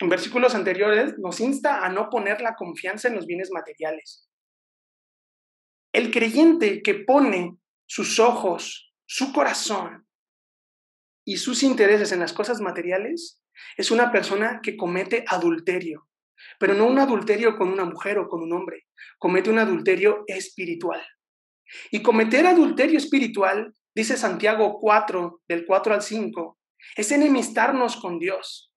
en 0.00 0.08
versículos 0.08 0.54
anteriores, 0.54 1.18
nos 1.18 1.40
insta 1.40 1.84
a 1.84 1.88
no 1.88 2.08
poner 2.08 2.40
la 2.40 2.54
confianza 2.54 3.08
en 3.08 3.16
los 3.16 3.26
bienes 3.26 3.50
materiales. 3.50 4.28
El 5.92 6.10
creyente 6.10 6.82
que 6.82 6.94
pone 6.94 7.56
sus 7.86 8.18
ojos, 8.20 8.94
su 9.06 9.32
corazón 9.32 10.06
y 11.24 11.38
sus 11.38 11.62
intereses 11.62 12.12
en 12.12 12.20
las 12.20 12.32
cosas 12.32 12.60
materiales 12.60 13.40
es 13.76 13.90
una 13.90 14.12
persona 14.12 14.60
que 14.62 14.76
comete 14.76 15.24
adulterio, 15.26 16.08
pero 16.60 16.74
no 16.74 16.86
un 16.86 16.98
adulterio 16.98 17.56
con 17.56 17.68
una 17.68 17.84
mujer 17.84 18.18
o 18.18 18.28
con 18.28 18.42
un 18.42 18.52
hombre, 18.52 18.86
comete 19.18 19.50
un 19.50 19.58
adulterio 19.58 20.24
espiritual. 20.26 21.04
Y 21.90 22.02
cometer 22.02 22.46
adulterio 22.46 22.98
espiritual, 22.98 23.74
dice 23.94 24.16
Santiago 24.16 24.78
4, 24.80 25.42
del 25.48 25.66
4 25.66 25.94
al 25.94 26.02
5, 26.02 26.58
es 26.96 27.12
enemistarnos 27.12 27.96
con 27.96 28.18
Dios. 28.18 28.67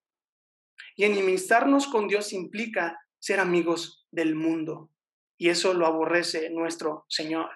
Y 0.96 1.04
enemistarnos 1.04 1.86
con 1.86 2.08
Dios 2.08 2.32
implica 2.32 2.98
ser 3.18 3.40
amigos 3.40 4.06
del 4.10 4.34
mundo. 4.34 4.90
Y 5.38 5.48
eso 5.48 5.74
lo 5.74 5.86
aborrece 5.86 6.50
nuestro 6.50 7.04
Señor. 7.08 7.50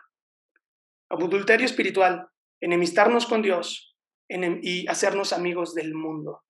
Adulterio 1.09 1.67
espiritual, 1.67 2.29
enemistarnos 2.61 3.27
con 3.27 3.43
Dios 3.43 3.97
y 4.29 4.89
hacernos 4.89 5.33
amigos 5.33 5.75
del 5.75 5.95
mundo. 5.95 6.43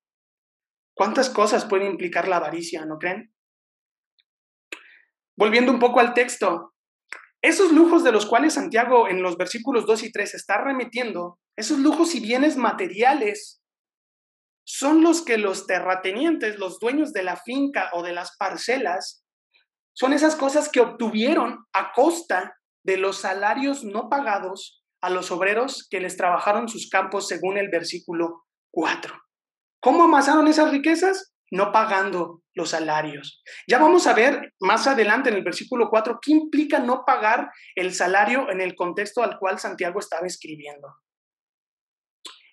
¿Cuántas 0.94 1.28
cosas 1.28 1.66
puede 1.66 1.86
implicar 1.86 2.26
la 2.26 2.36
avaricia, 2.36 2.86
no 2.86 2.98
creen? 2.98 3.34
Volviendo 5.36 5.70
un 5.70 5.78
poco 5.78 6.00
al 6.00 6.14
texto, 6.14 6.74
esos 7.42 7.70
lujos 7.72 8.02
de 8.02 8.12
los 8.12 8.24
cuales 8.24 8.54
Santiago 8.54 9.06
en 9.06 9.22
los 9.22 9.36
versículos 9.36 9.84
2 9.84 10.04
y 10.04 10.12
3 10.12 10.34
está 10.34 10.64
remitiendo, 10.64 11.38
esos 11.54 11.78
lujos 11.78 12.14
y 12.14 12.20
bienes 12.20 12.56
materiales 12.56 13.62
son 14.66 15.02
los 15.02 15.25
que 15.25 15.38
los 15.38 15.66
terratenientes, 15.66 16.58
los 16.58 16.80
dueños 16.80 17.12
de 17.12 17.23
la 17.23 17.37
finca 17.37 17.88
o 17.92 18.02
de 18.02 18.12
las 18.12 18.37
parcelas, 18.37 19.25
son 19.94 20.12
esas 20.12 20.35
cosas 20.35 20.68
que 20.68 20.80
obtuvieron 20.80 21.64
a 21.73 21.92
costa 21.92 22.56
de 22.85 22.96
los 22.96 23.18
salarios 23.18 23.85
no 23.85 24.08
pagados 24.08 24.85
a 25.00 25.08
los 25.08 25.30
obreros 25.30 25.87
que 25.88 26.00
les 26.00 26.16
trabajaron 26.16 26.68
sus 26.68 26.90
campos 26.90 27.28
según 27.28 27.58
el 27.58 27.68
versículo 27.68 28.44
4. 28.73 29.14
¿Cómo 29.80 30.02
amasaron 30.02 30.49
esas 30.49 30.73
riquezas? 30.73 31.32
No 31.52 31.70
pagando 31.70 32.42
los 32.54 32.70
salarios. 32.70 33.44
Ya 33.68 33.78
vamos 33.78 34.08
a 34.08 34.14
ver 34.14 34.52
más 34.58 34.88
adelante 34.88 35.28
en 35.28 35.37
el 35.37 35.44
versículo 35.44 35.88
4 35.90 36.18
qué 36.20 36.32
implica 36.32 36.80
no 36.80 37.04
pagar 37.06 37.52
el 37.76 37.94
salario 37.94 38.50
en 38.50 38.61
el 38.61 38.75
contexto 38.75 39.23
al 39.23 39.38
cual 39.38 39.61
Santiago 39.61 40.00
estaba 40.00 40.26
escribiendo. 40.26 40.88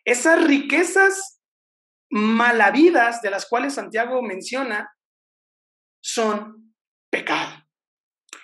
Esas 0.06 0.44
riquezas 0.44 1.43
malavidas 2.14 3.24
de 3.24 3.32
las 3.32 3.48
cuales 3.48 3.74
Santiago 3.74 4.22
menciona 4.22 4.88
son 6.00 6.76
pecado. 7.10 7.64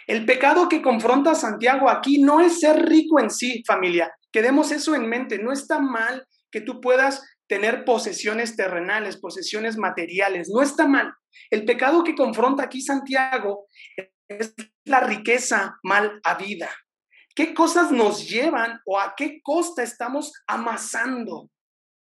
El 0.07 0.25
pecado 0.25 0.67
que 0.67 0.81
confronta 0.81 1.31
a 1.31 1.35
Santiago 1.35 1.87
aquí 1.87 2.19
no 2.19 2.41
es 2.41 2.61
ser 2.61 2.83
rico 2.87 3.19
en 3.19 3.29
sí, 3.29 3.63
familia. 3.67 4.11
Quedemos 4.31 4.71
eso 4.71 4.95
en 4.95 5.07
mente. 5.07 5.37
No 5.37 5.51
está 5.51 5.79
mal 5.79 6.25
que 6.51 6.61
tú 6.61 6.81
puedas 6.81 7.23
tener 7.47 7.85
posesiones 7.85 8.55
terrenales, 8.55 9.17
posesiones 9.17 9.77
materiales. 9.77 10.49
No 10.51 10.63
está 10.63 10.87
mal. 10.87 11.13
El 11.51 11.63
pecado 11.65 12.03
que 12.03 12.15
confronta 12.15 12.63
aquí 12.63 12.81
Santiago 12.81 13.67
es 14.27 14.55
la 14.83 15.01
riqueza 15.01 15.77
mal 15.83 16.19
habida. 16.23 16.71
¿Qué 17.35 17.53
cosas 17.53 17.91
nos 17.91 18.27
llevan 18.27 18.79
o 18.85 18.99
a 18.99 19.13
qué 19.15 19.41
costa 19.43 19.83
estamos 19.83 20.33
amasando 20.47 21.51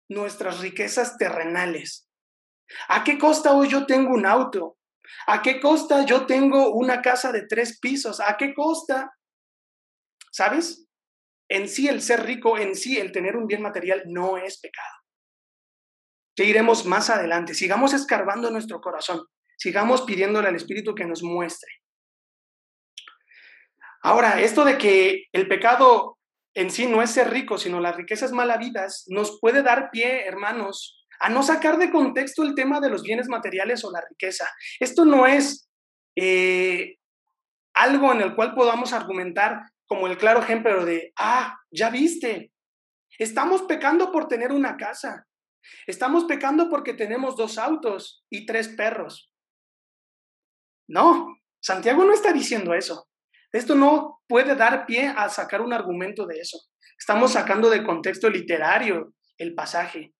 nuestras 0.09 0.59
riquezas 0.59 1.17
terrenales. 1.17 2.09
¿A 2.87 3.03
qué 3.03 3.17
costa 3.17 3.53
hoy 3.53 3.69
yo 3.69 3.85
tengo 3.85 4.13
un 4.13 4.25
auto? 4.25 4.77
¿A 5.27 5.41
qué 5.41 5.59
costa 5.59 6.05
yo 6.05 6.25
tengo 6.25 6.71
una 6.73 7.01
casa 7.01 7.31
de 7.31 7.45
tres 7.47 7.79
pisos? 7.79 8.19
¿A 8.19 8.37
qué 8.37 8.53
costa? 8.53 9.13
¿Sabes? 10.31 10.87
En 11.49 11.67
sí 11.67 11.87
el 11.87 12.01
ser 12.01 12.23
rico, 12.23 12.57
en 12.57 12.75
sí 12.75 12.97
el 12.97 13.11
tener 13.11 13.35
un 13.37 13.47
bien 13.47 13.61
material 13.61 14.03
no 14.07 14.37
es 14.37 14.59
pecado. 14.59 14.95
Ya 16.35 16.45
iremos 16.45 16.85
más 16.85 17.09
adelante. 17.09 17.53
Sigamos 17.53 17.93
escarbando 17.93 18.49
nuestro 18.49 18.81
corazón. 18.81 19.27
Sigamos 19.57 20.01
pidiéndole 20.01 20.47
al 20.47 20.55
Espíritu 20.55 20.95
que 20.95 21.05
nos 21.05 21.21
muestre. 21.21 21.69
Ahora, 24.01 24.41
esto 24.41 24.65
de 24.65 24.77
que 24.77 25.27
el 25.31 25.47
pecado 25.47 26.12
en 26.55 26.69
sí 26.69 26.85
no 26.87 27.01
es 27.01 27.11
ser 27.11 27.31
rico, 27.31 27.57
sino 27.57 27.79
las 27.79 27.95
riquezas 27.95 28.31
malavidas, 28.31 29.05
nos 29.07 29.39
puede 29.39 29.63
dar 29.63 29.89
pie, 29.91 30.25
hermanos, 30.25 31.05
a 31.19 31.29
no 31.29 31.41
sacar 31.43 31.77
de 31.77 31.91
contexto 31.91 32.43
el 32.43 32.55
tema 32.55 32.79
de 32.79 32.89
los 32.89 33.03
bienes 33.03 33.27
materiales 33.27 33.83
o 33.83 33.91
la 33.91 34.03
riqueza. 34.07 34.47
Esto 34.79 35.05
no 35.05 35.25
es 35.25 35.69
eh, 36.15 36.97
algo 37.73 38.11
en 38.11 38.21
el 38.21 38.35
cual 38.35 38.53
podamos 38.53 38.93
argumentar 38.93 39.63
como 39.87 40.07
el 40.07 40.17
claro 40.17 40.41
ejemplo 40.41 40.85
de, 40.85 41.13
ah, 41.17 41.57
ya 41.71 41.89
viste, 41.89 42.51
estamos 43.17 43.63
pecando 43.63 44.11
por 44.11 44.27
tener 44.27 44.51
una 44.51 44.77
casa, 44.77 45.27
estamos 45.87 46.25
pecando 46.25 46.69
porque 46.69 46.93
tenemos 46.93 47.35
dos 47.35 47.57
autos 47.57 48.25
y 48.29 48.45
tres 48.45 48.69
perros. 48.69 49.31
No, 50.87 51.37
Santiago 51.61 52.03
no 52.03 52.13
está 52.13 52.33
diciendo 52.33 52.73
eso. 52.73 53.07
Esto 53.53 53.75
no 53.75 54.21
puede 54.27 54.55
dar 54.55 54.87
pie 54.87 55.13
a 55.15 55.29
sacar 55.29 55.61
un 55.61 55.73
argumento 55.73 56.25
de 56.25 56.39
eso. 56.39 56.59
Estamos 56.97 57.33
sacando 57.33 57.69
de 57.69 57.83
contexto 57.83 58.29
literario 58.29 59.13
el 59.37 59.53
pasaje. 59.53 60.13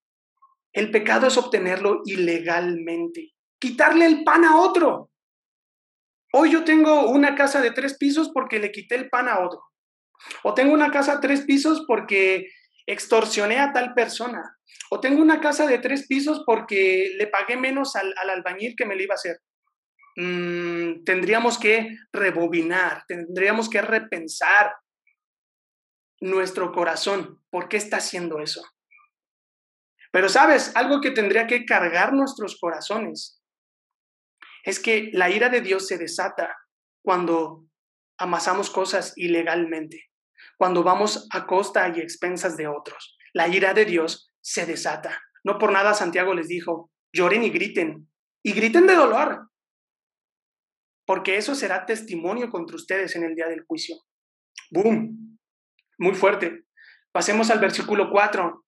El 0.72 0.92
pecado 0.92 1.28
es 1.28 1.38
obtenerlo 1.38 2.02
ilegalmente, 2.06 3.34
quitarle 3.60 4.06
el 4.06 4.24
pan 4.24 4.46
a 4.46 4.58
otro. 4.58 5.10
Hoy 6.32 6.52
yo 6.52 6.64
tengo 6.64 7.10
una 7.10 7.36
casa 7.36 7.60
de 7.60 7.72
tres 7.72 7.98
pisos 7.98 8.30
porque 8.30 8.60
le 8.60 8.72
quité 8.72 8.96
el 8.96 9.10
pan 9.10 9.28
a 9.28 9.40
otro. 9.40 9.62
O 10.44 10.54
tengo 10.54 10.74
una 10.74 10.92
casa 10.92 11.16
de 11.16 11.22
tres 11.22 11.42
pisos 11.42 11.84
porque 11.88 12.48
extorsioné 12.86 13.60
a 13.60 13.74
tal 13.74 13.94
persona. 13.94 14.58
O 14.92 15.00
tengo 15.00 15.22
una 15.22 15.42
casa 15.42 15.66
de 15.66 15.80
tres 15.80 16.08
pisos 16.08 16.44
porque 16.46 17.14
le 17.18 17.28
pagué 17.28 17.58
menos 17.58 17.96
al, 17.96 18.14
al 18.18 18.30
albañil 18.30 18.76
que 18.76 18.86
me 18.86 18.96
lo 18.96 19.02
iba 19.02 19.14
a 19.14 19.16
hacer. 19.16 19.40
Mm, 20.16 21.04
tendríamos 21.04 21.58
que 21.58 21.98
rebobinar, 22.12 23.04
tendríamos 23.08 23.70
que 23.70 23.82
repensar. 23.82 24.76
nuestro 26.22 26.72
corazón. 26.72 27.44
¿Por 27.50 27.68
qué 27.68 27.76
está 27.76 27.98
haciendo 27.98 28.40
eso? 28.40 28.64
Pero 30.10 30.30
sabes, 30.30 30.74
algo 30.74 31.02
que 31.02 31.12
tendría 31.12 31.48
que 31.48 31.66
cargar 31.66 32.14
nuestros 32.14 32.58
corazones 32.62 33.42
es 34.64 34.80
que 34.80 35.10
la 35.12 35.30
ira 35.30 35.50
de 35.50 35.60
Dios 35.60 35.86
se 35.86 35.98
desata 35.98 36.56
cuando 37.04 37.66
amasamos 38.18 38.70
cosas 38.70 39.14
ilegalmente, 39.18 40.12
cuando 40.58 40.84
vamos 40.84 41.28
a 41.32 41.46
costa 41.46 41.90
y 41.90 42.00
expensas 42.00 42.56
de 42.56 42.68
otros. 42.68 43.18
La 43.34 43.48
ira 43.50 43.74
de 43.74 43.84
Dios 43.84 44.32
se 44.40 44.66
desata. 44.66 45.20
No 45.44 45.58
por 45.58 45.72
nada 45.72 45.94
Santiago 45.94 46.34
les 46.34 46.48
dijo, 46.48 46.90
lloren 47.12 47.44
y 47.44 47.50
griten, 47.50 48.10
y 48.44 48.54
griten 48.54 48.88
de 48.88 48.96
dolor, 48.96 49.50
porque 51.06 51.38
eso 51.38 51.56
será 51.56 51.86
testimonio 51.86 52.50
contra 52.50 52.76
ustedes 52.76 53.16
en 53.16 53.24
el 53.24 53.36
día 53.36 53.48
del 53.48 53.64
juicio. 53.66 53.98
¡Boom! 54.72 55.40
Muy 55.98 56.16
fuerte. 56.16 56.64
Pasemos 57.12 57.50
al 57.52 57.60
versículo 57.60 58.10
4 58.10 58.66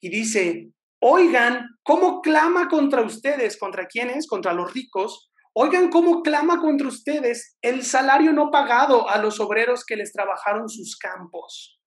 y 0.00 0.10
dice, 0.10 0.70
oigan 1.00 1.66
cómo 1.82 2.20
clama 2.20 2.68
contra 2.68 3.02
ustedes, 3.02 3.58
¿contra 3.58 3.86
quiénes? 3.86 4.26
Contra 4.26 4.52
los 4.52 4.72
ricos. 4.72 5.30
Oigan 5.52 5.90
cómo 5.90 6.22
clama 6.22 6.60
contra 6.60 6.86
ustedes 6.86 7.58
el 7.60 7.82
salario 7.84 8.32
no 8.32 8.50
pagado 8.52 9.10
a 9.10 9.18
los 9.18 9.40
obreros 9.40 9.84
que 9.84 9.96
les 9.96 10.12
trabajaron 10.12 10.68
sus 10.68 10.96
campos. 10.96 11.80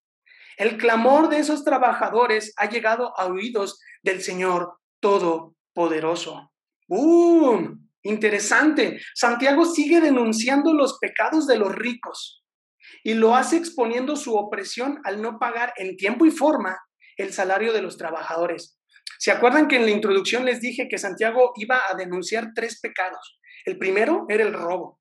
El 0.57 0.77
clamor 0.77 1.29
de 1.29 1.39
esos 1.39 1.63
trabajadores 1.63 2.53
ha 2.57 2.69
llegado 2.69 3.17
a 3.17 3.25
oídos 3.27 3.79
del 4.03 4.21
Señor 4.21 4.77
Todopoderoso. 4.99 6.51
¡Boom! 6.87 7.82
Interesante. 8.03 8.99
Santiago 9.15 9.65
sigue 9.65 10.01
denunciando 10.01 10.73
los 10.73 10.97
pecados 10.99 11.47
de 11.47 11.57
los 11.57 11.73
ricos 11.73 12.43
y 13.03 13.13
lo 13.13 13.35
hace 13.35 13.57
exponiendo 13.57 14.15
su 14.15 14.35
opresión 14.35 14.99
al 15.05 15.21
no 15.21 15.39
pagar 15.39 15.73
en 15.77 15.95
tiempo 15.95 16.25
y 16.25 16.31
forma 16.31 16.77
el 17.17 17.31
salario 17.31 17.73
de 17.73 17.81
los 17.81 17.97
trabajadores. 17.97 18.77
¿Se 19.19 19.31
acuerdan 19.31 19.67
que 19.67 19.77
en 19.77 19.85
la 19.85 19.91
introducción 19.91 20.45
les 20.45 20.59
dije 20.59 20.87
que 20.89 20.97
Santiago 20.97 21.53
iba 21.55 21.81
a 21.89 21.95
denunciar 21.95 22.51
tres 22.53 22.79
pecados? 22.81 23.39
El 23.65 23.77
primero 23.77 24.25
era 24.27 24.43
el 24.43 24.53
robo. 24.53 24.99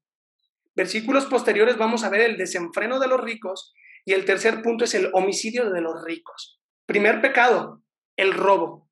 Versículos 0.75 1.26
posteriores 1.26 1.76
vamos 1.76 2.04
a 2.04 2.09
ver 2.09 2.21
el 2.23 2.37
desenfreno 2.37 3.00
de 3.00 3.09
los 3.09 3.21
ricos 3.21 3.75
y 4.04 4.12
el 4.12 4.25
tercer 4.25 4.62
punto 4.62 4.85
es 4.85 4.94
el 4.94 5.11
homicidio 5.12 5.71
de 5.71 5.80
los 5.80 6.04
ricos. 6.04 6.61
Primer 6.87 7.21
pecado, 7.21 7.82
el 8.16 8.32
robo. 8.32 8.88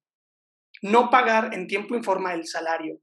No 0.83 1.11
pagar 1.11 1.55
en 1.55 1.67
tiempo 1.67 1.97
y 1.97 2.03
forma 2.03 2.35
el 2.35 2.47
salario. 2.47 3.01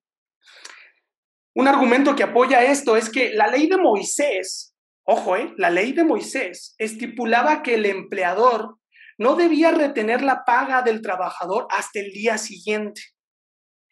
Un 1.57 1.67
argumento 1.67 2.15
que 2.15 2.21
apoya 2.21 2.63
esto 2.65 2.97
es 2.97 3.09
que 3.09 3.33
la 3.33 3.47
ley 3.47 3.65
de 3.65 3.77
Moisés, 3.77 4.75
ojo, 5.03 5.35
eh, 5.35 5.55
la 5.57 5.71
ley 5.71 5.91
de 5.91 6.03
Moisés 6.03 6.75
estipulaba 6.77 7.63
que 7.63 7.73
el 7.73 7.87
empleador 7.87 8.77
no 9.17 9.35
debía 9.35 9.71
retener 9.71 10.21
la 10.21 10.43
paga 10.45 10.83
del 10.83 11.01
trabajador 11.01 11.65
hasta 11.71 11.99
el 11.99 12.11
día 12.11 12.37
siguiente. 12.37 13.01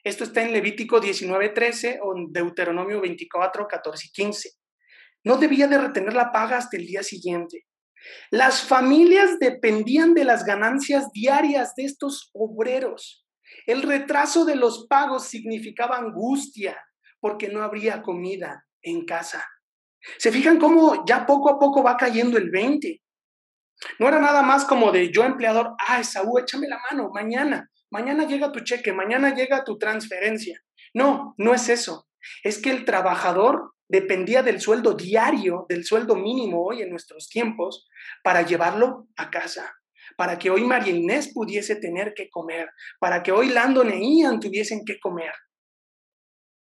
Esto 0.03 0.25
está 0.25 0.43
en 0.43 0.53
Levítico 0.53 1.01
19:13 1.01 2.01
o 2.03 2.15
en 2.15 2.31
Deuteronomio 2.31 3.01
24, 3.01 3.65
14 3.67 4.10
y 4.10 4.12
15. 4.12 4.50
No 5.24 5.38
debía 5.38 5.67
de 5.67 5.79
retener 5.79 6.13
la 6.13 6.31
paga 6.31 6.57
hasta 6.57 6.77
el 6.77 6.86
día 6.86 7.01
siguiente. 7.01 7.65
Las 8.29 8.62
familias 8.62 9.39
dependían 9.39 10.13
de 10.13 10.24
las 10.24 10.45
ganancias 10.45 11.12
diarias 11.13 11.74
de 11.75 11.86
estos 11.86 12.29
obreros. 12.31 13.25
El 13.65 13.81
retraso 13.81 14.45
de 14.45 14.55
los 14.55 14.86
pagos 14.88 15.24
significaba 15.24 15.98
angustia, 15.98 16.79
porque 17.25 17.48
no 17.48 17.63
habría 17.63 18.03
comida 18.03 18.67
en 18.84 19.03
casa. 19.03 19.44
¿Se 20.20 20.32
fijan 20.32 20.60
cómo 20.60 21.03
ya 21.08 21.25
poco 21.25 21.50
a 21.50 21.58
poco 21.58 21.82
va 21.82 21.98
cayendo 21.98 22.38
el 22.38 22.51
20? 22.51 23.02
No 23.97 24.08
era 24.08 24.19
nada 24.19 24.43
más 24.43 24.63
como 24.65 24.91
de 24.91 25.12
yo 25.12 25.23
empleador, 25.23 25.73
ah, 25.88 26.04
Saúl, 26.04 26.43
échame 26.43 26.67
la 26.67 26.80
mano, 26.91 27.10
mañana, 27.12 27.71
mañana 27.89 28.28
llega 28.28 28.52
tu 28.52 28.60
cheque, 28.60 28.93
mañana 28.93 29.34
llega 29.34 29.63
tu 29.63 29.80
transferencia. 29.80 30.62
No, 30.93 31.34
no 31.39 31.56
es 31.56 31.67
eso. 31.67 32.08
Es 32.43 32.60
que 32.60 32.69
el 32.69 32.86
trabajador 32.86 33.73
dependía 33.88 34.43
del 34.43 34.62
sueldo 34.62 34.93
diario, 34.93 35.65
del 35.67 35.84
sueldo 35.84 36.15
mínimo 36.15 36.63
hoy 36.63 36.84
en 36.84 36.91
nuestros 36.91 37.28
tiempos, 37.28 37.88
para 38.23 38.43
llevarlo 38.43 39.08
a 39.17 39.32
casa, 39.32 39.73
para 40.15 40.38
que 40.38 40.52
hoy 40.52 40.63
María 40.63 40.93
Inés 40.93 41.32
pudiese 41.34 41.76
tener 41.76 42.13
que 42.13 42.30
comer, 42.30 42.69
para 43.00 43.23
que 43.23 43.32
hoy 43.32 43.50
Landon 43.50 43.89
e 43.89 44.00
Ian 44.00 44.39
tuviesen 44.39 44.86
que 44.86 45.00
comer. 45.00 45.34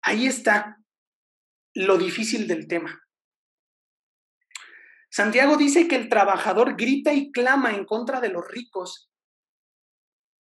Ahí 0.07 0.25
está 0.25 0.77
lo 1.73 1.97
difícil 1.97 2.47
del 2.47 2.69
tema. 2.69 2.97
Santiago 5.11 5.57
dice 5.57 5.89
que 5.89 5.97
el 5.97 6.07
trabajador 6.07 6.77
grita 6.77 7.11
y 7.11 7.29
clama 7.29 7.75
en 7.75 7.83
contra 7.83 8.21
de 8.21 8.29
los 8.29 8.47
ricos 8.47 9.11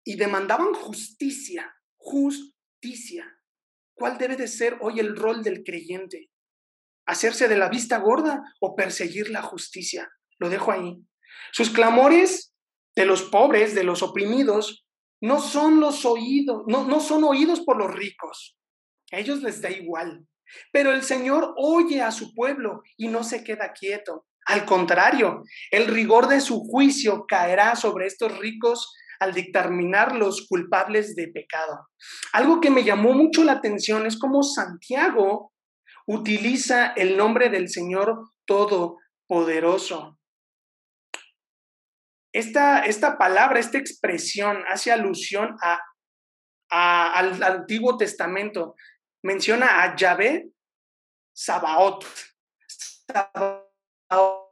y 0.05 0.16
demandaban 0.16 0.74
justicia, 0.74 1.74
justicia. 1.96 3.40
¿Cuál 3.94 4.18
debe 4.18 4.37
de 4.37 4.48
ser 4.48 4.77
hoy 4.83 5.00
el 5.00 5.16
rol 5.16 5.42
del 5.42 5.64
creyente? 5.64 6.31
¿Hacerse 7.07 7.48
de 7.48 7.57
la 7.57 7.70
vista 7.70 7.96
gorda 7.96 8.42
o 8.61 8.77
perseguir 8.77 9.31
la 9.31 9.40
justicia? 9.40 10.12
Lo 10.38 10.50
dejo 10.50 10.72
ahí. 10.72 11.03
Sus 11.53 11.70
clamores 11.70 12.53
de 12.94 13.07
los 13.07 13.22
pobres, 13.22 13.74
de 13.74 13.85
los 13.85 14.03
oprimidos, 14.03 14.87
no 15.22 15.40
son 15.40 15.81
los 15.81 16.05
oídos, 16.05 16.64
no, 16.66 16.87
no 16.87 17.00
son 17.00 17.24
oídos 17.24 17.61
por 17.61 17.79
los 17.79 17.94
ricos. 17.94 18.59
A 19.14 19.18
ellos 19.18 19.42
les 19.42 19.61
da 19.61 19.70
igual. 19.70 20.27
Pero 20.72 20.92
el 20.92 21.03
Señor 21.03 21.55
oye 21.57 22.03
a 22.03 22.11
su 22.11 22.35
pueblo 22.35 22.83
y 22.96 23.09
no 23.09 23.22
se 23.22 23.44
queda 23.44 23.72
quieto. 23.72 24.27
Al 24.46 24.64
contrario, 24.64 25.42
el 25.70 25.87
rigor 25.87 26.29
de 26.29 26.40
su 26.40 26.61
juicio 26.61 27.24
caerá 27.27 27.77
sobre 27.77 28.07
estos 28.07 28.37
ricos 28.38 28.92
al 29.20 29.33
dictaminar 29.33 30.16
los 30.16 30.46
culpables 30.48 31.14
de 31.14 31.29
pecado. 31.29 31.88
Algo 32.33 32.61
que 32.61 32.70
me 32.70 32.85
llamó 32.85 33.12
mucho 33.12 33.44
la 33.44 33.53
atención 33.53 34.07
es 34.07 34.18
cómo 34.18 34.42
Santiago 34.42 35.53
utiliza 36.07 36.88
el 36.88 37.16
nombre 37.16 37.48
del 37.48 37.68
Señor 37.68 38.31
Todopoderoso. 38.44 40.18
Esta, 42.33 42.81
esta 42.81 43.16
palabra, 43.16 43.61
esta 43.61 43.79
expresión 43.79 44.64
hace 44.68 44.90
alusión 44.90 45.57
a, 45.62 45.79
al 46.68 47.42
Antiguo 47.42 47.96
Testamento 47.96 48.74
menciona 49.24 49.82
a 49.82 49.96
Yahvé 49.96 50.50
Sabaoth. 51.32 52.04
Sabaoth 53.10 54.50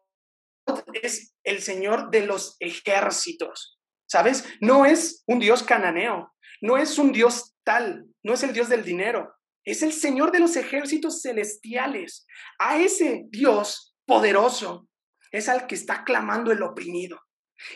es 0.95 1.35
el 1.45 1.63
Señor 1.63 2.11
de 2.11 2.27
los 2.27 2.57
ejércitos, 2.59 3.79
¿sabes? 4.07 4.45
No 4.61 4.85
es 4.87 5.23
un 5.27 5.39
Dios 5.39 5.63
cananeo, 5.63 6.33
no 6.61 6.79
es 6.79 6.99
un 6.99 7.13
Dios 7.13 7.55
tal, 7.63 8.07
no 8.23 8.35
es 8.35 8.43
el 8.43 8.53
Dios 8.53 8.69
del 8.69 8.83
dinero, 8.83 9.35
es 9.65 9.83
el 9.83 9.93
Señor 9.93 10.33
de 10.33 10.41
los 10.41 10.57
ejércitos 10.57 11.21
celestiales. 11.21 12.27
A 12.59 12.79
ese 12.79 13.25
Dios 13.29 13.95
poderoso 14.07 14.89
es 15.31 15.49
al 15.49 15.67
que 15.67 15.75
está 15.75 16.03
clamando 16.03 16.51
el 16.51 16.63
oprimido. 16.63 17.21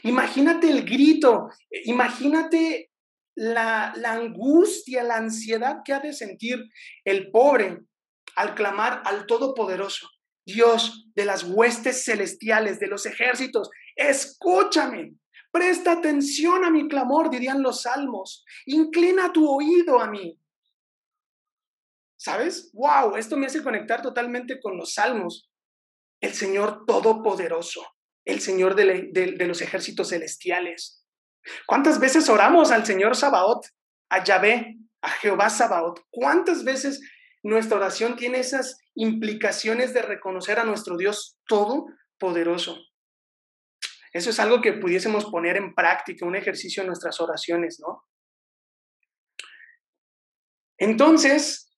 Imagínate 0.03 0.71
el 0.71 0.85
grito, 0.85 1.49
imagínate 1.85 2.91
la, 3.37 3.93
angustia, 4.05 5.05
la 5.05 5.17
ansiedad 5.17 5.79
que 5.85 5.93
ha 5.93 6.01
de 6.01 6.13
sentir 6.13 6.65
el 7.05 7.31
pobre 7.31 7.83
al 8.35 8.55
clamar 8.55 9.03
al 9.05 9.27
Todopoderoso, 9.27 10.09
Dios 10.45 11.07
de 11.15 11.25
las 11.25 11.45
huestes 11.45 12.05
celestiales, 12.05 12.81
de 12.81 12.89
los 12.89 13.07
ejércitos, 13.07 13.71
escúchame, 13.95 15.15
presta 15.51 15.93
atención 15.93 16.65
a 16.65 16.71
mi 16.71 16.89
clamor, 16.89 17.31
dirían 17.31 17.63
los 17.63 17.83
salmos, 17.83 18.45
inclina 18.67 19.33
tu 19.33 19.49
oído 19.49 20.01
a 20.01 20.09
mí. 20.09 20.39
¿Sabes? 22.19 22.71
¡Wow! 22.73 23.17
Esto 23.17 23.37
me 23.37 23.47
hace 23.47 23.63
conectar 23.63 24.03
totalmente 24.03 24.59
con 24.61 24.77
los 24.77 24.95
salmos. 24.95 25.51
El 26.21 26.33
Señor 26.33 26.85
Todopoderoso, 26.87 27.87
el 28.25 28.41
Señor 28.41 28.75
de, 28.75 29.47
los 29.47 29.61
ejércitos 29.61 30.09
celestiales. 30.09 31.06
¿Cuántas 31.67 32.01
veces 32.01 32.29
oramos 32.29 32.71
al 32.71 32.85
Señor 32.87 33.17
Sabaoth, 33.17 33.67
a 34.09 34.23
Yahvé, 34.25 34.77
a 35.03 35.11
Jehová 35.11 35.51
Sabaoth? 35.51 36.01
¿Cuántas 36.11 36.65
veces 36.65 37.01
nuestra 37.43 37.77
oración 37.77 38.17
tiene 38.17 38.41
esas 38.41 38.79
implicaciones 38.95 39.95
de 39.95 40.03
reconocer 40.03 40.59
a 40.59 40.65
nuestro 40.65 40.97
Dios 40.97 41.37
todopoderoso? 41.47 42.79
Eso 44.13 44.31
es 44.31 44.41
algo 44.41 44.63
que 44.63 44.73
pudiésemos 44.73 45.27
poner 45.27 45.57
en 45.57 45.75
práctica, 45.75 46.25
un 46.25 46.37
ejercicio 46.37 46.83
en 46.83 46.87
nuestras 46.87 47.21
oraciones, 47.21 47.79
¿no? 47.81 48.03
Entonces, 50.79 51.71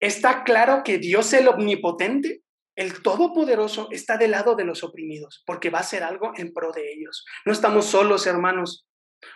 está 0.00 0.44
claro 0.44 0.82
que 0.84 0.98
Dios 0.98 1.32
el 1.32 1.48
omnipotente 1.48 2.42
el 2.74 3.02
Todopoderoso 3.02 3.88
está 3.90 4.16
del 4.16 4.30
lado 4.30 4.54
de 4.54 4.64
los 4.64 4.82
oprimidos, 4.82 5.42
porque 5.46 5.70
va 5.70 5.78
a 5.78 5.82
hacer 5.82 6.02
algo 6.02 6.32
en 6.36 6.52
pro 6.52 6.72
de 6.72 6.92
ellos. 6.92 7.24
No 7.44 7.52
estamos 7.52 7.86
solos, 7.86 8.26
hermanos. 8.26 8.86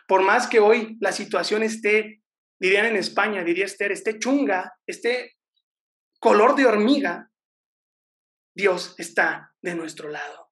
Por 0.09 0.23
más 0.23 0.47
que 0.47 0.59
hoy 0.59 0.97
la 1.01 1.13
situación 1.13 1.63
esté, 1.63 2.23
dirían 2.59 2.87
en 2.87 2.97
España, 2.97 3.45
diría 3.45 3.67
Esther, 3.67 3.93
esté 3.93 4.19
chunga, 4.19 4.75
esté 4.87 5.37
color 6.19 6.57
de 6.57 6.67
hormiga, 6.67 7.31
Dios 8.55 8.95
está 8.99 9.53
de 9.61 9.75
nuestro 9.75 10.09
lado. 10.09 10.51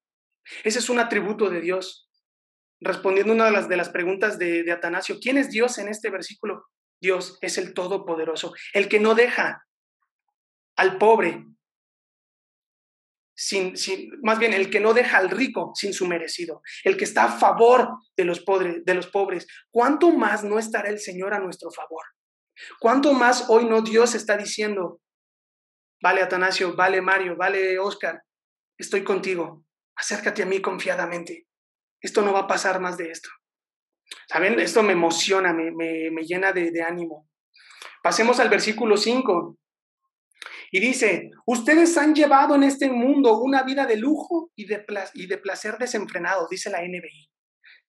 Ese 0.63 0.79
es 0.79 0.91
un 0.91 0.99
atributo 0.99 1.49
de 1.49 1.61
Dios. 1.61 2.03
respondiendo 2.81 3.33
una 3.33 3.47
de 3.47 3.77
las, 3.77 3.89
preguntas 3.89 4.39
de, 4.39 4.63
de 4.63 4.73
Atanasio, 4.73 5.19
¿quién 5.19 5.39
es 5.39 5.49
Dios 5.49 5.79
en 5.79 5.89
este 5.89 6.11
versículo? 6.11 6.67
Dios 7.01 7.39
es 7.41 7.57
el 7.57 7.73
Todopoderoso, 7.73 8.53
el 8.75 8.91
que 8.91 9.01
no 9.01 9.15
deja 9.15 9.67
al 10.77 10.99
pobre 10.99 11.47
sin, 13.35 13.77
sin, 13.77 14.11
más 14.23 14.39
bien 14.39 14.53
el 14.53 14.71
que 14.71 14.81
no 14.81 14.95
deja 14.95 15.19
al 15.19 15.31
rico 15.31 15.73
sin 15.75 15.93
su 15.93 16.07
merecido, 16.07 16.63
el 16.85 16.97
que 16.97 17.05
está 17.05 17.25
a 17.25 17.39
favor 17.39 17.99
de 18.17 18.25
los, 18.25 18.41
pobres, 18.41 18.85
de 18.85 18.95
los 18.95 19.09
pobres. 19.09 19.47
¿Cuánto 19.71 20.11
más 20.13 20.45
no 20.45 20.59
estará 20.59 20.89
el 20.89 21.01
Señor 21.01 21.35
a 21.35 21.41
nuestro 21.41 21.71
favor? 21.71 22.05
¿Cuánto 22.79 23.13
más 23.13 23.47
hoy 23.49 23.65
no 23.65 23.83
Dios 23.83 24.15
está 24.15 24.37
diciendo, 24.37 25.01
vale 26.01 26.23
Atanasio, 26.23 26.77
vale 26.77 27.01
Mario, 27.03 27.37
vale 27.37 27.79
Oscar, 27.79 28.23
estoy 28.79 29.03
contigo, 29.03 29.65
acércate 29.97 30.43
a 30.43 30.47
mí 30.47 30.61
confiadamente. 30.61 31.47
Esto 32.01 32.23
no 32.23 32.33
va 32.33 32.41
a 32.41 32.47
pasar 32.47 32.81
más 32.81 32.97
de 32.97 33.11
esto. 33.11 33.31
¿Saben? 34.29 34.61
Esto 34.61 34.83
me 34.83 34.93
emociona, 34.93 35.53
me, 35.53 35.71
me, 35.71 36.11
me 36.11 36.23
llena 36.23 36.53
de, 36.53 36.71
de 36.71 36.83
ánimo. 36.83 37.29
Pasemos 38.03 38.39
al 38.39 38.51
versículo 38.51 38.99
5. 38.99 39.57
Y 40.75 40.81
dice, 40.81 41.31
ustedes 41.47 41.97
han 41.99 42.17
llevado 42.17 42.57
en 42.57 42.65
este 42.65 42.91
mundo 42.91 43.39
una 43.39 43.63
vida 43.63 43.87
de 43.87 43.97
lujo 43.97 44.51
y 44.57 44.67
de, 44.67 45.39
placer 45.39 45.79
desenfrenado, 45.79 46.49
dice 46.51 46.69
la 46.69 46.83
NBI. 46.83 47.31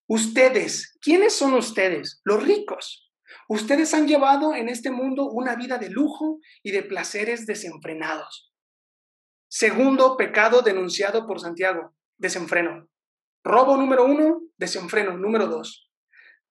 Ustedes, 0.08 0.96
¿quiénes 1.02 1.34
son 1.34 1.56
ustedes? 1.56 2.22
Los 2.24 2.44
ricos. 2.44 3.12
Ustedes 3.50 3.92
han 3.96 4.08
llevado 4.08 4.54
en 4.54 4.70
este 4.70 4.92
mundo 4.92 5.32
una 5.32 5.56
vida 5.56 5.80
de 5.80 5.90
lujo 5.90 6.38
y 6.62 6.70
de 6.74 6.84
placeres 6.84 7.48
desenfrenados. 7.48 8.54
Segundo 9.50 10.16
pecado 10.16 10.62
denunciado 10.62 11.26
por 11.26 11.42
Santiago, 11.42 11.96
desenfreno. 12.20 12.88
Robo 13.44 13.78
número 13.78 14.06
uno, 14.06 14.42
desenfreno 14.58 15.18
número 15.18 15.48
dos. 15.48 15.90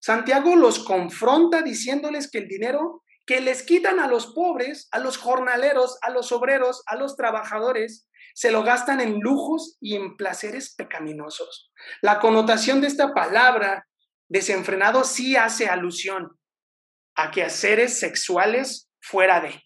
Santiago 0.01 0.57
los 0.57 0.81
confronta 0.81 1.63
diciéndoles 1.63 2.29
que 2.29 2.39
el 2.39 2.49
dinero 2.49 3.05
que 3.27 3.41
les 3.41 3.63
quitan 3.63 4.01
a 4.01 4.07
los 4.07 4.29
pobres, 4.35 4.89
a 4.93 4.99
los 4.99 5.17
jornaleros, 5.17 5.99
a 6.03 6.11
los 6.11 6.33
obreros, 6.33 6.83
a 6.87 6.97
los 6.97 7.17
trabajadores, 7.17 8.09
se 8.35 8.51
lo 8.51 8.63
gastan 8.63 9.01
en 9.01 9.21
lujos 9.21 9.77
y 9.81 9.95
en 9.95 10.17
placeres 10.17 10.75
pecaminosos. 10.75 11.73
La 12.03 12.19
connotación 12.19 12.81
de 12.81 12.89
esta 12.89 13.15
palabra, 13.15 13.87
desenfrenado, 14.29 15.05
sí 15.05 15.37
hace 15.37 15.69
alusión 15.69 16.39
a 17.17 17.31
quehaceres 17.31 17.99
sexuales 17.99 18.91
fuera 19.01 19.41
de. 19.41 19.63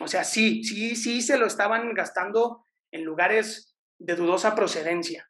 O 0.00 0.08
sea, 0.08 0.24
sí, 0.24 0.62
sí, 0.64 0.96
sí 0.96 1.22
se 1.22 1.38
lo 1.38 1.46
estaban 1.46 1.94
gastando 1.94 2.64
en 2.92 3.04
lugares 3.04 3.74
de 3.98 4.16
dudosa 4.16 4.54
procedencia. 4.54 5.26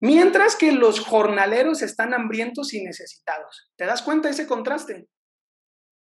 Mientras 0.00 0.56
que 0.56 0.72
los 0.72 1.00
jornaleros 1.00 1.82
están 1.82 2.12
hambrientos 2.12 2.74
y 2.74 2.84
necesitados. 2.84 3.72
¿Te 3.76 3.86
das 3.86 4.02
cuenta 4.02 4.28
de 4.28 4.34
ese 4.34 4.46
contraste? 4.46 5.08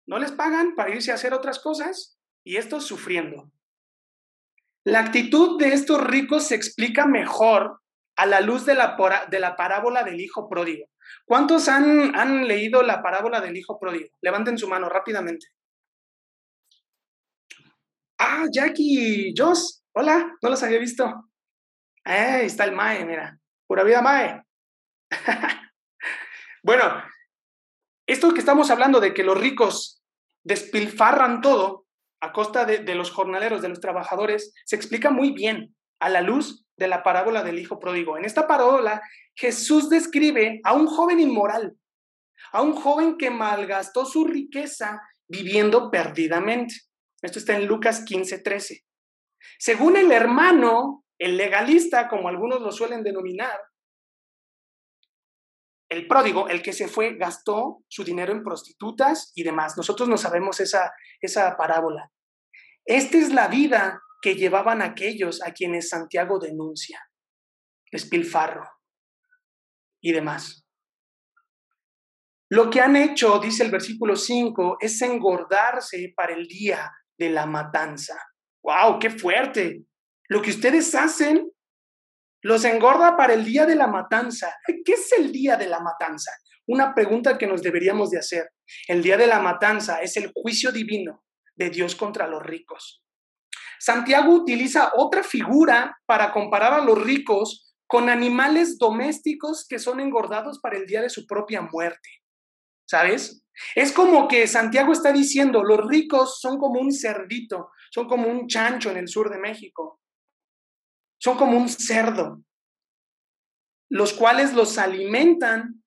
No 0.08 0.18
les 0.18 0.32
pagan 0.32 0.74
para 0.74 0.90
irse 0.90 1.12
a 1.12 1.14
hacer 1.14 1.34
otras 1.34 1.60
cosas 1.60 2.18
y 2.42 2.56
estos 2.56 2.86
sufriendo. 2.86 3.52
La 4.82 5.00
actitud 5.00 5.58
de 5.60 5.74
estos 5.74 6.02
ricos 6.02 6.48
se 6.48 6.54
explica 6.54 7.06
mejor 7.06 7.82
a 8.16 8.24
la 8.24 8.40
luz 8.40 8.64
de 8.64 8.74
la, 8.74 8.96
de 9.30 9.38
la 9.38 9.54
parábola 9.54 10.02
del 10.02 10.18
hijo 10.20 10.48
pródigo. 10.48 10.86
¿Cuántos 11.26 11.68
han, 11.68 12.16
han 12.16 12.48
leído 12.48 12.82
la 12.82 13.02
parábola 13.02 13.42
del 13.42 13.56
hijo 13.56 13.78
pródigo? 13.78 14.08
Levanten 14.22 14.56
su 14.56 14.66
mano 14.66 14.88
rápidamente. 14.88 15.46
Ah, 18.18 18.46
Jackie, 18.50 19.34
Joss, 19.36 19.84
hola, 19.92 20.36
no 20.40 20.48
los 20.48 20.62
había 20.62 20.78
visto. 20.78 21.30
ahí 22.04 22.46
está 22.46 22.64
el 22.64 22.72
Mae, 22.72 23.04
mira. 23.04 23.38
Pura 23.66 23.84
vida 23.84 24.00
Mae. 24.00 24.42
bueno, 26.62 27.04
esto 28.06 28.32
que 28.32 28.40
estamos 28.40 28.70
hablando 28.70 29.00
de 29.00 29.12
que 29.12 29.22
los 29.22 29.38
ricos 29.38 29.97
despilfarran 30.44 31.40
todo 31.40 31.86
a 32.20 32.32
costa 32.32 32.64
de, 32.64 32.94
los 32.94 33.10
jornaleros, 33.10 33.62
de 33.62 33.68
los 33.68 33.80
trabajadores, 33.80 34.52
se 34.64 34.76
explica 34.76 35.10
muy 35.10 35.30
bien 35.32 35.74
a 36.00 36.08
la 36.08 36.20
luz 36.20 36.64
de 36.76 36.88
la 36.88 37.02
parábola 37.02 37.42
del 37.42 37.58
hijo 37.58 37.78
pródigo. 37.78 38.16
En 38.16 38.24
esta 38.24 38.46
parábola, 38.46 39.00
Jesús 39.34 39.88
describe 39.88 40.60
a 40.64 40.72
un 40.72 40.86
joven 40.86 41.20
inmoral, 41.20 41.76
a 42.52 42.62
un 42.62 42.72
joven 42.72 43.16
que 43.16 43.30
malgastó 43.30 44.04
su 44.04 44.24
riqueza 44.24 45.00
viviendo 45.28 45.90
perdidamente. 45.90 46.74
Esto 47.22 47.38
está 47.38 47.56
en 47.56 47.66
Lucas 47.66 48.04
15, 48.04 48.38
13. 48.38 48.84
Según 49.58 49.96
el 49.96 50.10
hermano, 50.12 51.04
el 51.18 51.36
legalista, 51.36 52.08
como 52.08 52.28
algunos 52.28 52.60
lo 52.60 52.72
suelen 52.72 53.02
denominar, 53.02 53.58
el 55.88 56.06
pródigo, 56.06 56.48
el 56.48 56.62
que 56.62 56.72
se 56.72 56.88
fue, 56.88 57.16
gastó 57.16 57.84
su 57.88 58.04
dinero 58.04 58.32
en 58.32 58.42
prostitutas 58.42 59.32
y 59.34 59.42
demás. 59.42 59.76
Nosotros 59.76 60.08
no 60.08 60.16
sabemos 60.16 60.60
esa, 60.60 60.92
esa 61.20 61.56
parábola. 61.56 62.10
Esta 62.84 63.18
es 63.18 63.32
la 63.32 63.48
vida 63.48 64.02
que 64.20 64.34
llevaban 64.34 64.82
aquellos 64.82 65.42
a 65.42 65.52
quienes 65.52 65.88
Santiago 65.88 66.38
denuncia. 66.38 67.00
Despilfarro 67.90 68.68
y 70.02 70.12
demás. 70.12 70.64
Lo 72.50 72.70
que 72.70 72.80
han 72.80 72.96
hecho, 72.96 73.38
dice 73.38 73.64
el 73.64 73.70
versículo 73.70 74.16
5, 74.16 74.78
es 74.80 75.00
engordarse 75.02 76.12
para 76.16 76.34
el 76.34 76.46
día 76.46 76.90
de 77.18 77.30
la 77.30 77.46
matanza. 77.46 78.18
¡Wow! 78.62 78.98
¡Qué 78.98 79.10
fuerte! 79.10 79.84
Lo 80.28 80.40
que 80.42 80.50
ustedes 80.50 80.94
hacen 80.94 81.50
los 82.42 82.64
engorda 82.64 83.16
para 83.16 83.34
el 83.34 83.44
día 83.44 83.66
de 83.66 83.74
la 83.74 83.86
matanza. 83.86 84.54
¿Qué 84.66 84.92
es 84.92 85.12
el 85.12 85.32
día 85.32 85.56
de 85.56 85.66
la 85.66 85.80
matanza? 85.80 86.30
Una 86.66 86.94
pregunta 86.94 87.38
que 87.38 87.46
nos 87.46 87.62
deberíamos 87.62 88.10
de 88.10 88.18
hacer. 88.18 88.50
El 88.86 89.02
día 89.02 89.16
de 89.16 89.26
la 89.26 89.40
matanza 89.40 90.00
es 90.02 90.16
el 90.16 90.32
juicio 90.34 90.70
divino 90.70 91.24
de 91.56 91.70
Dios 91.70 91.96
contra 91.96 92.26
los 92.26 92.42
ricos. 92.42 93.02
Santiago 93.78 94.32
utiliza 94.32 94.92
otra 94.96 95.22
figura 95.22 95.98
para 96.06 96.32
comparar 96.32 96.74
a 96.74 96.84
los 96.84 97.00
ricos 97.00 97.74
con 97.86 98.10
animales 98.10 98.76
domésticos 98.76 99.66
que 99.66 99.78
son 99.78 100.00
engordados 100.00 100.60
para 100.60 100.76
el 100.76 100.86
día 100.86 101.00
de 101.00 101.08
su 101.08 101.26
propia 101.26 101.62
muerte. 101.62 102.08
¿Sabes? 102.86 103.44
Es 103.74 103.92
como 103.92 104.28
que 104.28 104.46
Santiago 104.46 104.92
está 104.92 105.12
diciendo, 105.12 105.62
los 105.62 105.86
ricos 105.86 106.40
son 106.40 106.58
como 106.58 106.80
un 106.80 106.92
cerdito, 106.92 107.70
son 107.90 108.06
como 108.06 108.28
un 108.28 108.46
chancho 108.46 108.90
en 108.90 108.98
el 108.98 109.08
sur 109.08 109.30
de 109.30 109.38
México. 109.38 110.00
Son 111.18 111.36
como 111.36 111.56
un 111.56 111.68
cerdo, 111.68 112.42
los 113.90 114.12
cuales 114.12 114.54
los 114.54 114.78
alimentan 114.78 115.82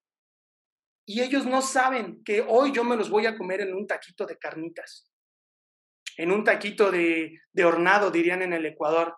y 1.05 1.21
ellos 1.21 1.45
no 1.45 1.61
saben 1.61 2.23
que 2.23 2.41
hoy 2.47 2.71
yo 2.71 2.83
me 2.83 2.95
los 2.95 3.09
voy 3.09 3.25
a 3.25 3.37
comer 3.37 3.61
en 3.61 3.73
un 3.73 3.87
taquito 3.87 4.25
de 4.25 4.37
carnitas, 4.37 5.11
en 6.17 6.31
un 6.31 6.43
taquito 6.43 6.91
de, 6.91 7.39
de 7.51 7.65
hornado, 7.65 8.11
dirían 8.11 8.41
en 8.41 8.53
el 8.53 8.65
Ecuador. 8.65 9.17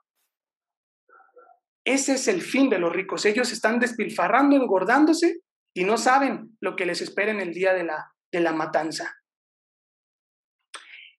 Ese 1.85 2.13
es 2.13 2.27
el 2.27 2.41
fin 2.41 2.69
de 2.69 2.79
los 2.79 2.93
ricos. 2.93 3.25
Ellos 3.25 3.51
están 3.51 3.79
despilfarrando, 3.79 4.55
engordándose 4.55 5.41
y 5.73 5.83
no 5.83 5.97
saben 5.97 6.57
lo 6.61 6.75
que 6.75 6.85
les 6.85 7.01
espera 7.01 7.31
en 7.31 7.41
el 7.41 7.53
día 7.53 7.73
de 7.73 7.83
la, 7.83 8.13
de 8.31 8.39
la 8.39 8.53
matanza. 8.53 9.15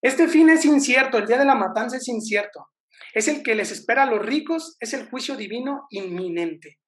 Este 0.01 0.29
fin 0.29 0.51
es 0.51 0.65
incierto, 0.65 1.19
el 1.19 1.27
día 1.27 1.39
de 1.39 1.45
la 1.45 1.55
matanza 1.55 1.97
es 1.97 2.09
incierto. 2.09 2.71
Es 3.13 3.29
el 3.29 3.43
que 3.43 3.55
les 3.55 3.71
espera 3.71 4.05
a 4.05 4.11
los 4.11 4.25
ricos, 4.25 4.77
es 4.81 4.93
el 4.95 5.09
juicio 5.09 5.37
divino 5.37 5.87
inminente. 5.91 6.79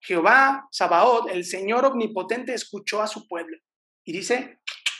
Jehová, 0.00 0.66
Sabaoth, 0.70 1.30
el 1.30 1.44
Señor 1.44 1.84
omnipotente, 1.84 2.52
escuchó 2.54 3.00
a 3.00 3.06
su 3.06 3.28
pueblo 3.28 3.56
y 4.04 4.12
dice, 4.12 4.58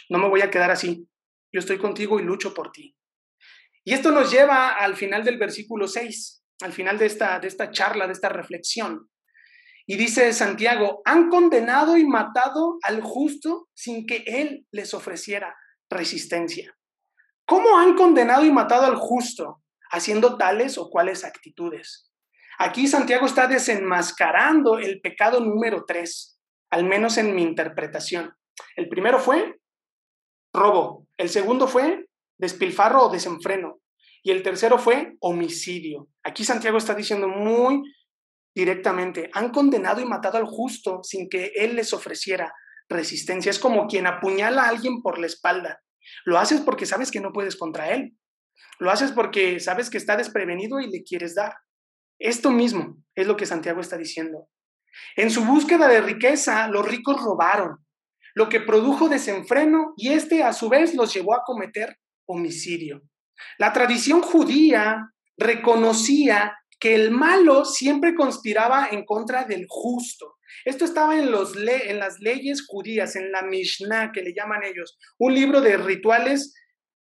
no 0.08 0.18
me 0.18 0.28
voy 0.28 0.42
a 0.42 0.50
quedar 0.50 0.70
así, 0.70 1.08
yo 1.52 1.58
estoy 1.58 1.78
contigo 1.78 2.20
y 2.20 2.22
lucho 2.22 2.54
por 2.54 2.70
ti. 2.70 2.96
Y 3.84 3.94
esto 3.94 4.12
nos 4.12 4.30
lleva 4.30 4.68
al 4.68 4.96
final 4.96 5.24
del 5.24 5.38
versículo 5.38 5.88
6, 5.88 6.44
al 6.60 6.72
final 6.72 6.98
de 6.98 7.06
esta, 7.06 7.40
de 7.40 7.48
esta 7.48 7.70
charla, 7.72 8.06
de 8.06 8.12
esta 8.12 8.28
reflexión. 8.28 9.10
Y 9.86 9.96
dice 9.96 10.32
Santiago, 10.32 11.02
han 11.04 11.28
condenado 11.28 11.96
y 11.96 12.06
matado 12.06 12.78
al 12.82 13.02
justo 13.02 13.68
sin 13.74 14.06
que 14.06 14.22
él 14.26 14.66
les 14.70 14.94
ofreciera 14.94 15.56
resistencia. 15.90 16.76
¿Cómo 17.44 17.76
han 17.76 17.94
condenado 17.96 18.44
y 18.44 18.52
matado 18.52 18.86
al 18.86 18.96
justo? 18.96 19.62
Haciendo 19.92 20.36
tales 20.36 20.78
o 20.78 20.90
cuales 20.90 21.24
actitudes. 21.24 22.10
Aquí 22.58 22.88
Santiago 22.88 23.26
está 23.26 23.46
desenmascarando 23.46 24.78
el 24.78 25.00
pecado 25.00 25.40
número 25.40 25.84
tres, 25.86 26.40
al 26.70 26.84
menos 26.84 27.18
en 27.18 27.34
mi 27.34 27.42
interpretación. 27.42 28.34
El 28.76 28.88
primero 28.88 29.20
fue 29.20 29.60
robo, 30.52 31.06
el 31.16 31.28
segundo 31.28 31.68
fue 31.68 32.06
despilfarro 32.38 33.04
o 33.04 33.08
desenfreno 33.08 33.80
y 34.22 34.30
el 34.30 34.42
tercero 34.42 34.78
fue 34.78 35.14
homicidio. 35.20 36.08
Aquí 36.22 36.44
Santiago 36.44 36.78
está 36.78 36.94
diciendo 36.94 37.28
muy 37.28 37.82
directamente, 38.54 39.30
han 39.32 39.50
condenado 39.50 40.00
y 40.00 40.04
matado 40.04 40.38
al 40.38 40.46
justo 40.46 41.02
sin 41.02 41.28
que 41.28 41.52
él 41.56 41.76
les 41.76 41.92
ofreciera 41.92 42.52
resistencia. 42.88 43.50
Es 43.50 43.58
como 43.58 43.86
quien 43.86 44.06
apuñala 44.06 44.64
a 44.64 44.68
alguien 44.68 45.02
por 45.02 45.18
la 45.18 45.26
espalda. 45.26 45.82
Lo 46.24 46.38
haces 46.38 46.60
porque 46.60 46.86
sabes 46.86 47.10
que 47.10 47.20
no 47.20 47.32
puedes 47.32 47.56
contra 47.56 47.90
él. 47.90 48.16
Lo 48.78 48.90
haces 48.90 49.12
porque 49.12 49.60
sabes 49.60 49.90
que 49.90 49.98
está 49.98 50.16
desprevenido 50.16 50.80
y 50.80 50.90
le 50.90 51.02
quieres 51.02 51.34
dar. 51.34 51.54
Esto 52.18 52.50
mismo 52.50 52.96
es 53.14 53.26
lo 53.26 53.36
que 53.36 53.46
Santiago 53.46 53.80
está 53.80 53.96
diciendo. 53.96 54.48
En 55.16 55.30
su 55.30 55.44
búsqueda 55.44 55.88
de 55.88 56.00
riqueza, 56.00 56.68
los 56.68 56.86
ricos 56.86 57.20
robaron, 57.22 57.78
lo 58.34 58.48
que 58.48 58.60
produjo 58.60 59.08
desenfreno 59.08 59.94
y 59.96 60.12
este 60.12 60.42
a 60.42 60.52
su 60.52 60.68
vez 60.68 60.94
los 60.94 61.12
llevó 61.12 61.34
a 61.34 61.42
cometer 61.44 61.98
homicidio. 62.26 63.02
La 63.58 63.72
tradición 63.72 64.22
judía 64.22 65.12
reconocía 65.36 66.56
que 66.78 66.94
el 66.94 67.10
malo 67.10 67.64
siempre 67.64 68.14
conspiraba 68.14 68.88
en 68.90 69.04
contra 69.04 69.44
del 69.44 69.66
justo. 69.68 70.36
Esto 70.64 70.84
estaba 70.84 71.18
en, 71.18 71.30
los 71.30 71.56
en 71.56 71.98
las 71.98 72.18
leyes 72.20 72.66
judías, 72.66 73.16
en 73.16 73.32
la 73.32 73.42
Mishnah, 73.42 74.12
que 74.12 74.22
le 74.22 74.34
llaman 74.34 74.64
ellos, 74.64 74.98
un 75.18 75.34
libro 75.34 75.60
de 75.60 75.76
rituales 75.76 76.54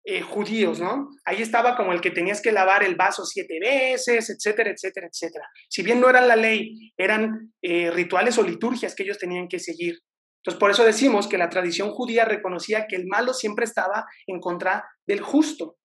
eh, 0.06 0.20
judíos, 0.20 0.80
¿no? 0.80 1.08
Ahí 1.24 1.40
estaba 1.40 1.76
como 1.76 1.92
el 1.92 2.02
que 2.02 2.10
tenías 2.10 2.42
que 2.42 2.52
lavar 2.52 2.82
el 2.82 2.94
vaso 2.94 3.24
siete 3.24 3.58
veces, 3.58 4.28
etcétera, 4.28 4.70
etcétera, 4.70 5.08
etcétera. 5.10 5.48
Si 5.70 5.82
bien 5.82 5.98
no 5.98 6.10
era 6.10 6.20
la 6.20 6.36
ley, 6.36 6.92
eran 6.98 7.54
eh, 7.62 7.90
rituales 7.90 8.36
o 8.36 8.42
liturgias 8.42 8.94
que 8.94 9.02
ellos 9.02 9.18
tenían 9.18 9.48
que 9.48 9.58
seguir. 9.58 9.98
Entonces, 10.42 10.60
por 10.60 10.70
eso 10.70 10.84
decimos 10.84 11.26
que 11.26 11.38
la 11.38 11.48
tradición 11.48 11.90
judía 11.90 12.26
reconocía 12.26 12.86
que 12.86 12.96
el 12.96 13.06
malo 13.06 13.32
siempre 13.32 13.64
estaba 13.64 14.04
en 14.26 14.40
contra 14.40 14.84
del 15.06 15.22
justo. 15.22 15.78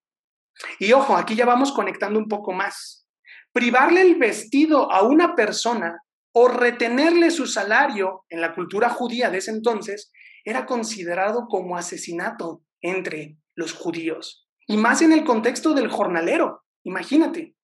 Y 0.79 0.91
ojo, 0.91 1.15
aquí 1.15 1.36
ya 1.36 1.45
vamos 1.45 1.71
conectando 1.71 2.19
un 2.19 2.27
poco 2.27 2.51
más. 2.51 3.08
Privarle 3.53 4.01
el 4.01 4.15
vestido 4.15 4.91
a 4.91 5.03
una 5.03 5.34
persona 5.34 6.03
o 6.34 6.49
retenerle 6.49 7.32
su 7.32 7.47
salario 7.47 8.25
en 8.29 8.41
la 8.41 8.53
cultura 8.53 8.89
judía 8.89 9.29
de 9.29 9.38
ese 9.38 9.51
entonces 9.51 10.12
era 10.43 10.65
considerado 10.65 11.47
como 11.47 11.77
asesinato 11.77 12.63
entre 12.82 13.38
los 13.60 13.74
judíos. 13.74 14.48
Y 14.67 14.78
más 14.78 15.02
en 15.02 15.12
el 15.12 15.26
contexto 15.26 15.74
del 15.74 15.89
jornalero, 15.89 16.63
imagínate. 16.84 17.56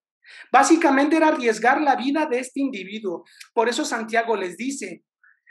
Básicamente 0.51 1.15
era 1.15 1.29
arriesgar 1.29 1.81
la 1.81 1.95
vida 1.95 2.25
de 2.25 2.39
este 2.39 2.59
individuo. 2.59 3.23
Por 3.53 3.69
eso 3.69 3.85
Santiago 3.85 4.35
les 4.35 4.57
dice, 4.57 5.05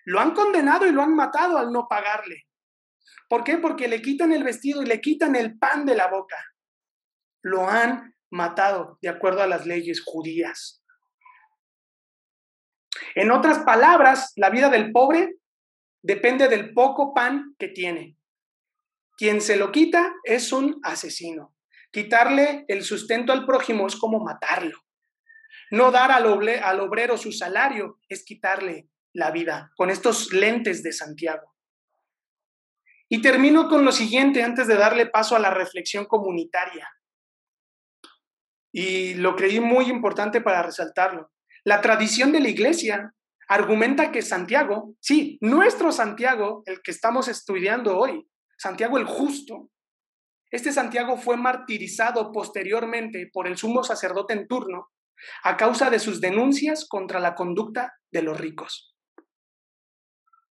lo 0.05 0.21
han 0.21 0.35
condenado 0.35 0.87
y 0.87 0.93
lo 0.93 1.01
han 1.01 1.15
matado 1.15 1.57
al 1.57 1.73
no 1.73 1.87
pagarle. 1.89 2.43
¿Por 3.29 3.43
qué? 3.43 3.57
Porque 3.57 3.89
le 3.89 4.03
quitan 4.03 4.33
el 4.33 4.45
vestido 4.45 4.83
y 4.83 4.87
le 4.87 5.01
quitan 5.01 5.35
el 5.35 5.59
pan 5.59 5.87
de 5.87 5.97
la 5.97 6.09
boca. 6.09 6.37
Lo 7.43 7.69
han 7.69 8.15
matado 8.31 8.99
de 9.01 9.09
acuerdo 9.09 9.43
a 9.43 9.47
las 9.47 9.65
leyes 9.65 10.03
judías. 10.05 10.85
En 13.15 13.31
otras 13.31 13.61
palabras, 13.61 14.33
la 14.37 14.51
vida 14.51 14.69
del 14.69 14.93
pobre 14.93 15.37
depende 16.03 16.49
del 16.49 16.75
poco 16.75 17.15
pan 17.15 17.55
que 17.59 17.69
tiene. 17.69 18.19
Quien 19.17 19.41
se 19.41 19.57
lo 19.57 19.71
quita 19.71 20.13
es 20.25 20.53
un 20.53 20.81
asesino. 20.83 21.55
Quitarle 21.91 22.65
el 22.67 22.83
sustento 22.83 23.33
al 23.33 23.47
prójimo 23.47 23.87
es 23.87 23.95
como 23.95 24.19
matarlo. 24.19 24.85
No 25.71 25.91
dar 25.91 26.11
al, 26.11 26.27
obrero 26.27 27.17
su 27.17 27.33
salario 27.33 28.01
es 28.09 28.25
quitarle 28.25 28.89
la 29.13 29.31
vida, 29.31 29.71
con 29.77 29.91
estos 29.91 30.33
lentes 30.33 30.83
de 30.83 30.93
Santiago. 30.93 31.55
Y 33.09 33.23
termino 33.23 33.69
con 33.69 33.85
lo 33.85 33.93
siguiente 33.93 34.43
antes 34.43 34.67
de 34.67 34.75
darle 34.75 35.07
paso 35.07 35.37
a 35.37 35.39
la 35.39 35.51
reflexión 35.51 36.07
comunitaria. 36.07 36.89
Y 38.73 39.15
lo 39.15 39.37
creí 39.37 39.61
muy 39.61 39.87
importante 39.87 40.41
para 40.41 40.63
resaltarlo. 40.63 41.31
La 41.63 41.81
tradición 41.81 42.33
de 42.33 42.41
la 42.41 42.49
iglesia 42.49 43.15
argumenta 43.47 44.11
que 44.11 44.23
Santiago, 44.23 44.97
sí, 45.01 45.39
nuestro 45.41 45.93
Santiago, 45.93 46.65
el 46.67 46.83
que 46.83 46.91
estamos 46.91 47.29
estudiando 47.29 47.97
hoy, 47.97 48.27
Santiago 48.59 48.99
el 48.99 49.05
justo. 49.05 49.71
Este 50.51 50.73
Santiago 50.73 51.17
fue 51.17 51.37
martirizado 51.37 52.33
posteriormente 52.33 53.29
por 53.33 53.47
el 53.47 53.57
sumo 53.57 53.83
sacerdote 53.83 54.35
en 54.35 54.47
turno 54.47 54.91
a 55.43 55.57
causa 55.57 55.91
de 55.91 55.99
sus 55.99 56.21
denuncias 56.21 56.87
contra 56.89 57.21
la 57.21 57.35
conducta 57.35 57.95
de 58.11 58.23
los 58.23 58.39
ricos. 58.39 58.95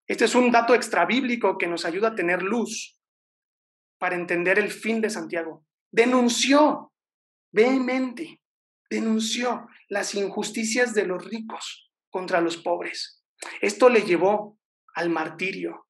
Este 0.07 0.25
es 0.25 0.35
un 0.35 0.51
dato 0.51 0.75
extrabíblico 0.75 1.57
que 1.57 1.67
nos 1.67 1.85
ayuda 1.85 2.09
a 2.09 2.15
tener 2.15 2.43
luz 2.43 2.97
para 3.97 4.15
entender 4.15 4.59
el 4.59 4.69
fin 4.69 4.99
de 4.99 5.09
Santiago. 5.09 5.65
Denunció 5.91 6.91
vehemente, 7.53 8.41
denunció 8.89 9.67
las 9.87 10.15
injusticias 10.15 10.93
de 10.93 11.05
los 11.05 11.23
ricos 11.23 11.91
contra 12.09 12.41
los 12.41 12.57
pobres. 12.57 13.23
Esto 13.61 13.89
le 13.89 14.01
llevó 14.01 14.59
al 14.95 15.09
martirio, 15.09 15.87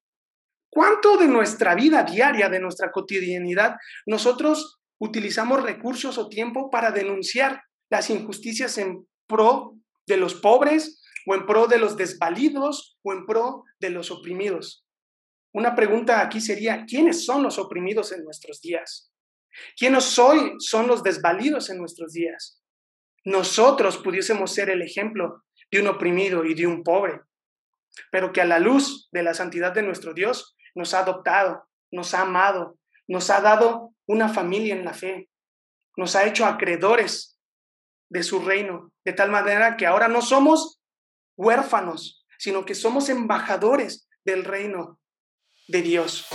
¿Cuánto 0.74 1.16
de 1.16 1.28
nuestra 1.28 1.76
vida 1.76 2.02
diaria, 2.02 2.48
de 2.48 2.58
nuestra 2.58 2.90
cotidianidad, 2.90 3.76
nosotros 4.06 4.80
utilizamos 4.98 5.62
recursos 5.62 6.18
o 6.18 6.28
tiempo 6.28 6.68
para 6.68 6.90
denunciar 6.90 7.62
las 7.90 8.10
injusticias 8.10 8.76
en 8.78 9.06
pro 9.28 9.76
de 10.04 10.16
los 10.16 10.34
pobres 10.34 11.00
o 11.28 11.36
en 11.36 11.46
pro 11.46 11.68
de 11.68 11.78
los 11.78 11.96
desvalidos 11.96 12.98
o 13.04 13.12
en 13.12 13.24
pro 13.24 13.62
de 13.78 13.90
los 13.90 14.10
oprimidos? 14.10 14.84
Una 15.52 15.76
pregunta 15.76 16.20
aquí 16.20 16.40
sería, 16.40 16.84
¿quiénes 16.84 17.24
son 17.24 17.44
los 17.44 17.56
oprimidos 17.60 18.10
en 18.10 18.24
nuestros 18.24 18.60
días? 18.60 19.12
¿Quiénes 19.76 20.18
hoy 20.18 20.54
son 20.58 20.88
los 20.88 21.04
desvalidos 21.04 21.70
en 21.70 21.78
nuestros 21.78 22.14
días? 22.14 22.60
Nosotros 23.24 23.98
pudiésemos 23.98 24.52
ser 24.52 24.70
el 24.70 24.82
ejemplo 24.82 25.44
de 25.70 25.80
un 25.80 25.86
oprimido 25.86 26.44
y 26.44 26.54
de 26.54 26.66
un 26.66 26.82
pobre, 26.82 27.20
pero 28.10 28.32
que 28.32 28.40
a 28.40 28.44
la 28.44 28.58
luz 28.58 29.08
de 29.12 29.22
la 29.22 29.34
santidad 29.34 29.72
de 29.72 29.84
nuestro 29.84 30.12
Dios 30.12 30.53
nos 30.74 30.94
ha 30.94 31.00
adoptado, 31.00 31.68
nos 31.90 32.14
ha 32.14 32.22
amado, 32.22 32.78
nos 33.06 33.30
ha 33.30 33.40
dado 33.40 33.92
una 34.06 34.28
familia 34.28 34.74
en 34.74 34.84
la 34.84 34.94
fe, 34.94 35.28
nos 35.96 36.16
ha 36.16 36.24
hecho 36.24 36.46
acreedores 36.46 37.38
de 38.10 38.22
su 38.22 38.40
reino, 38.40 38.92
de 39.04 39.12
tal 39.12 39.30
manera 39.30 39.76
que 39.76 39.86
ahora 39.86 40.08
no 40.08 40.22
somos 40.22 40.80
huérfanos, 41.36 42.26
sino 42.38 42.64
que 42.64 42.74
somos 42.74 43.08
embajadores 43.08 44.08
del 44.24 44.44
reino 44.44 44.98
de 45.68 45.82
Dios. 45.82 46.26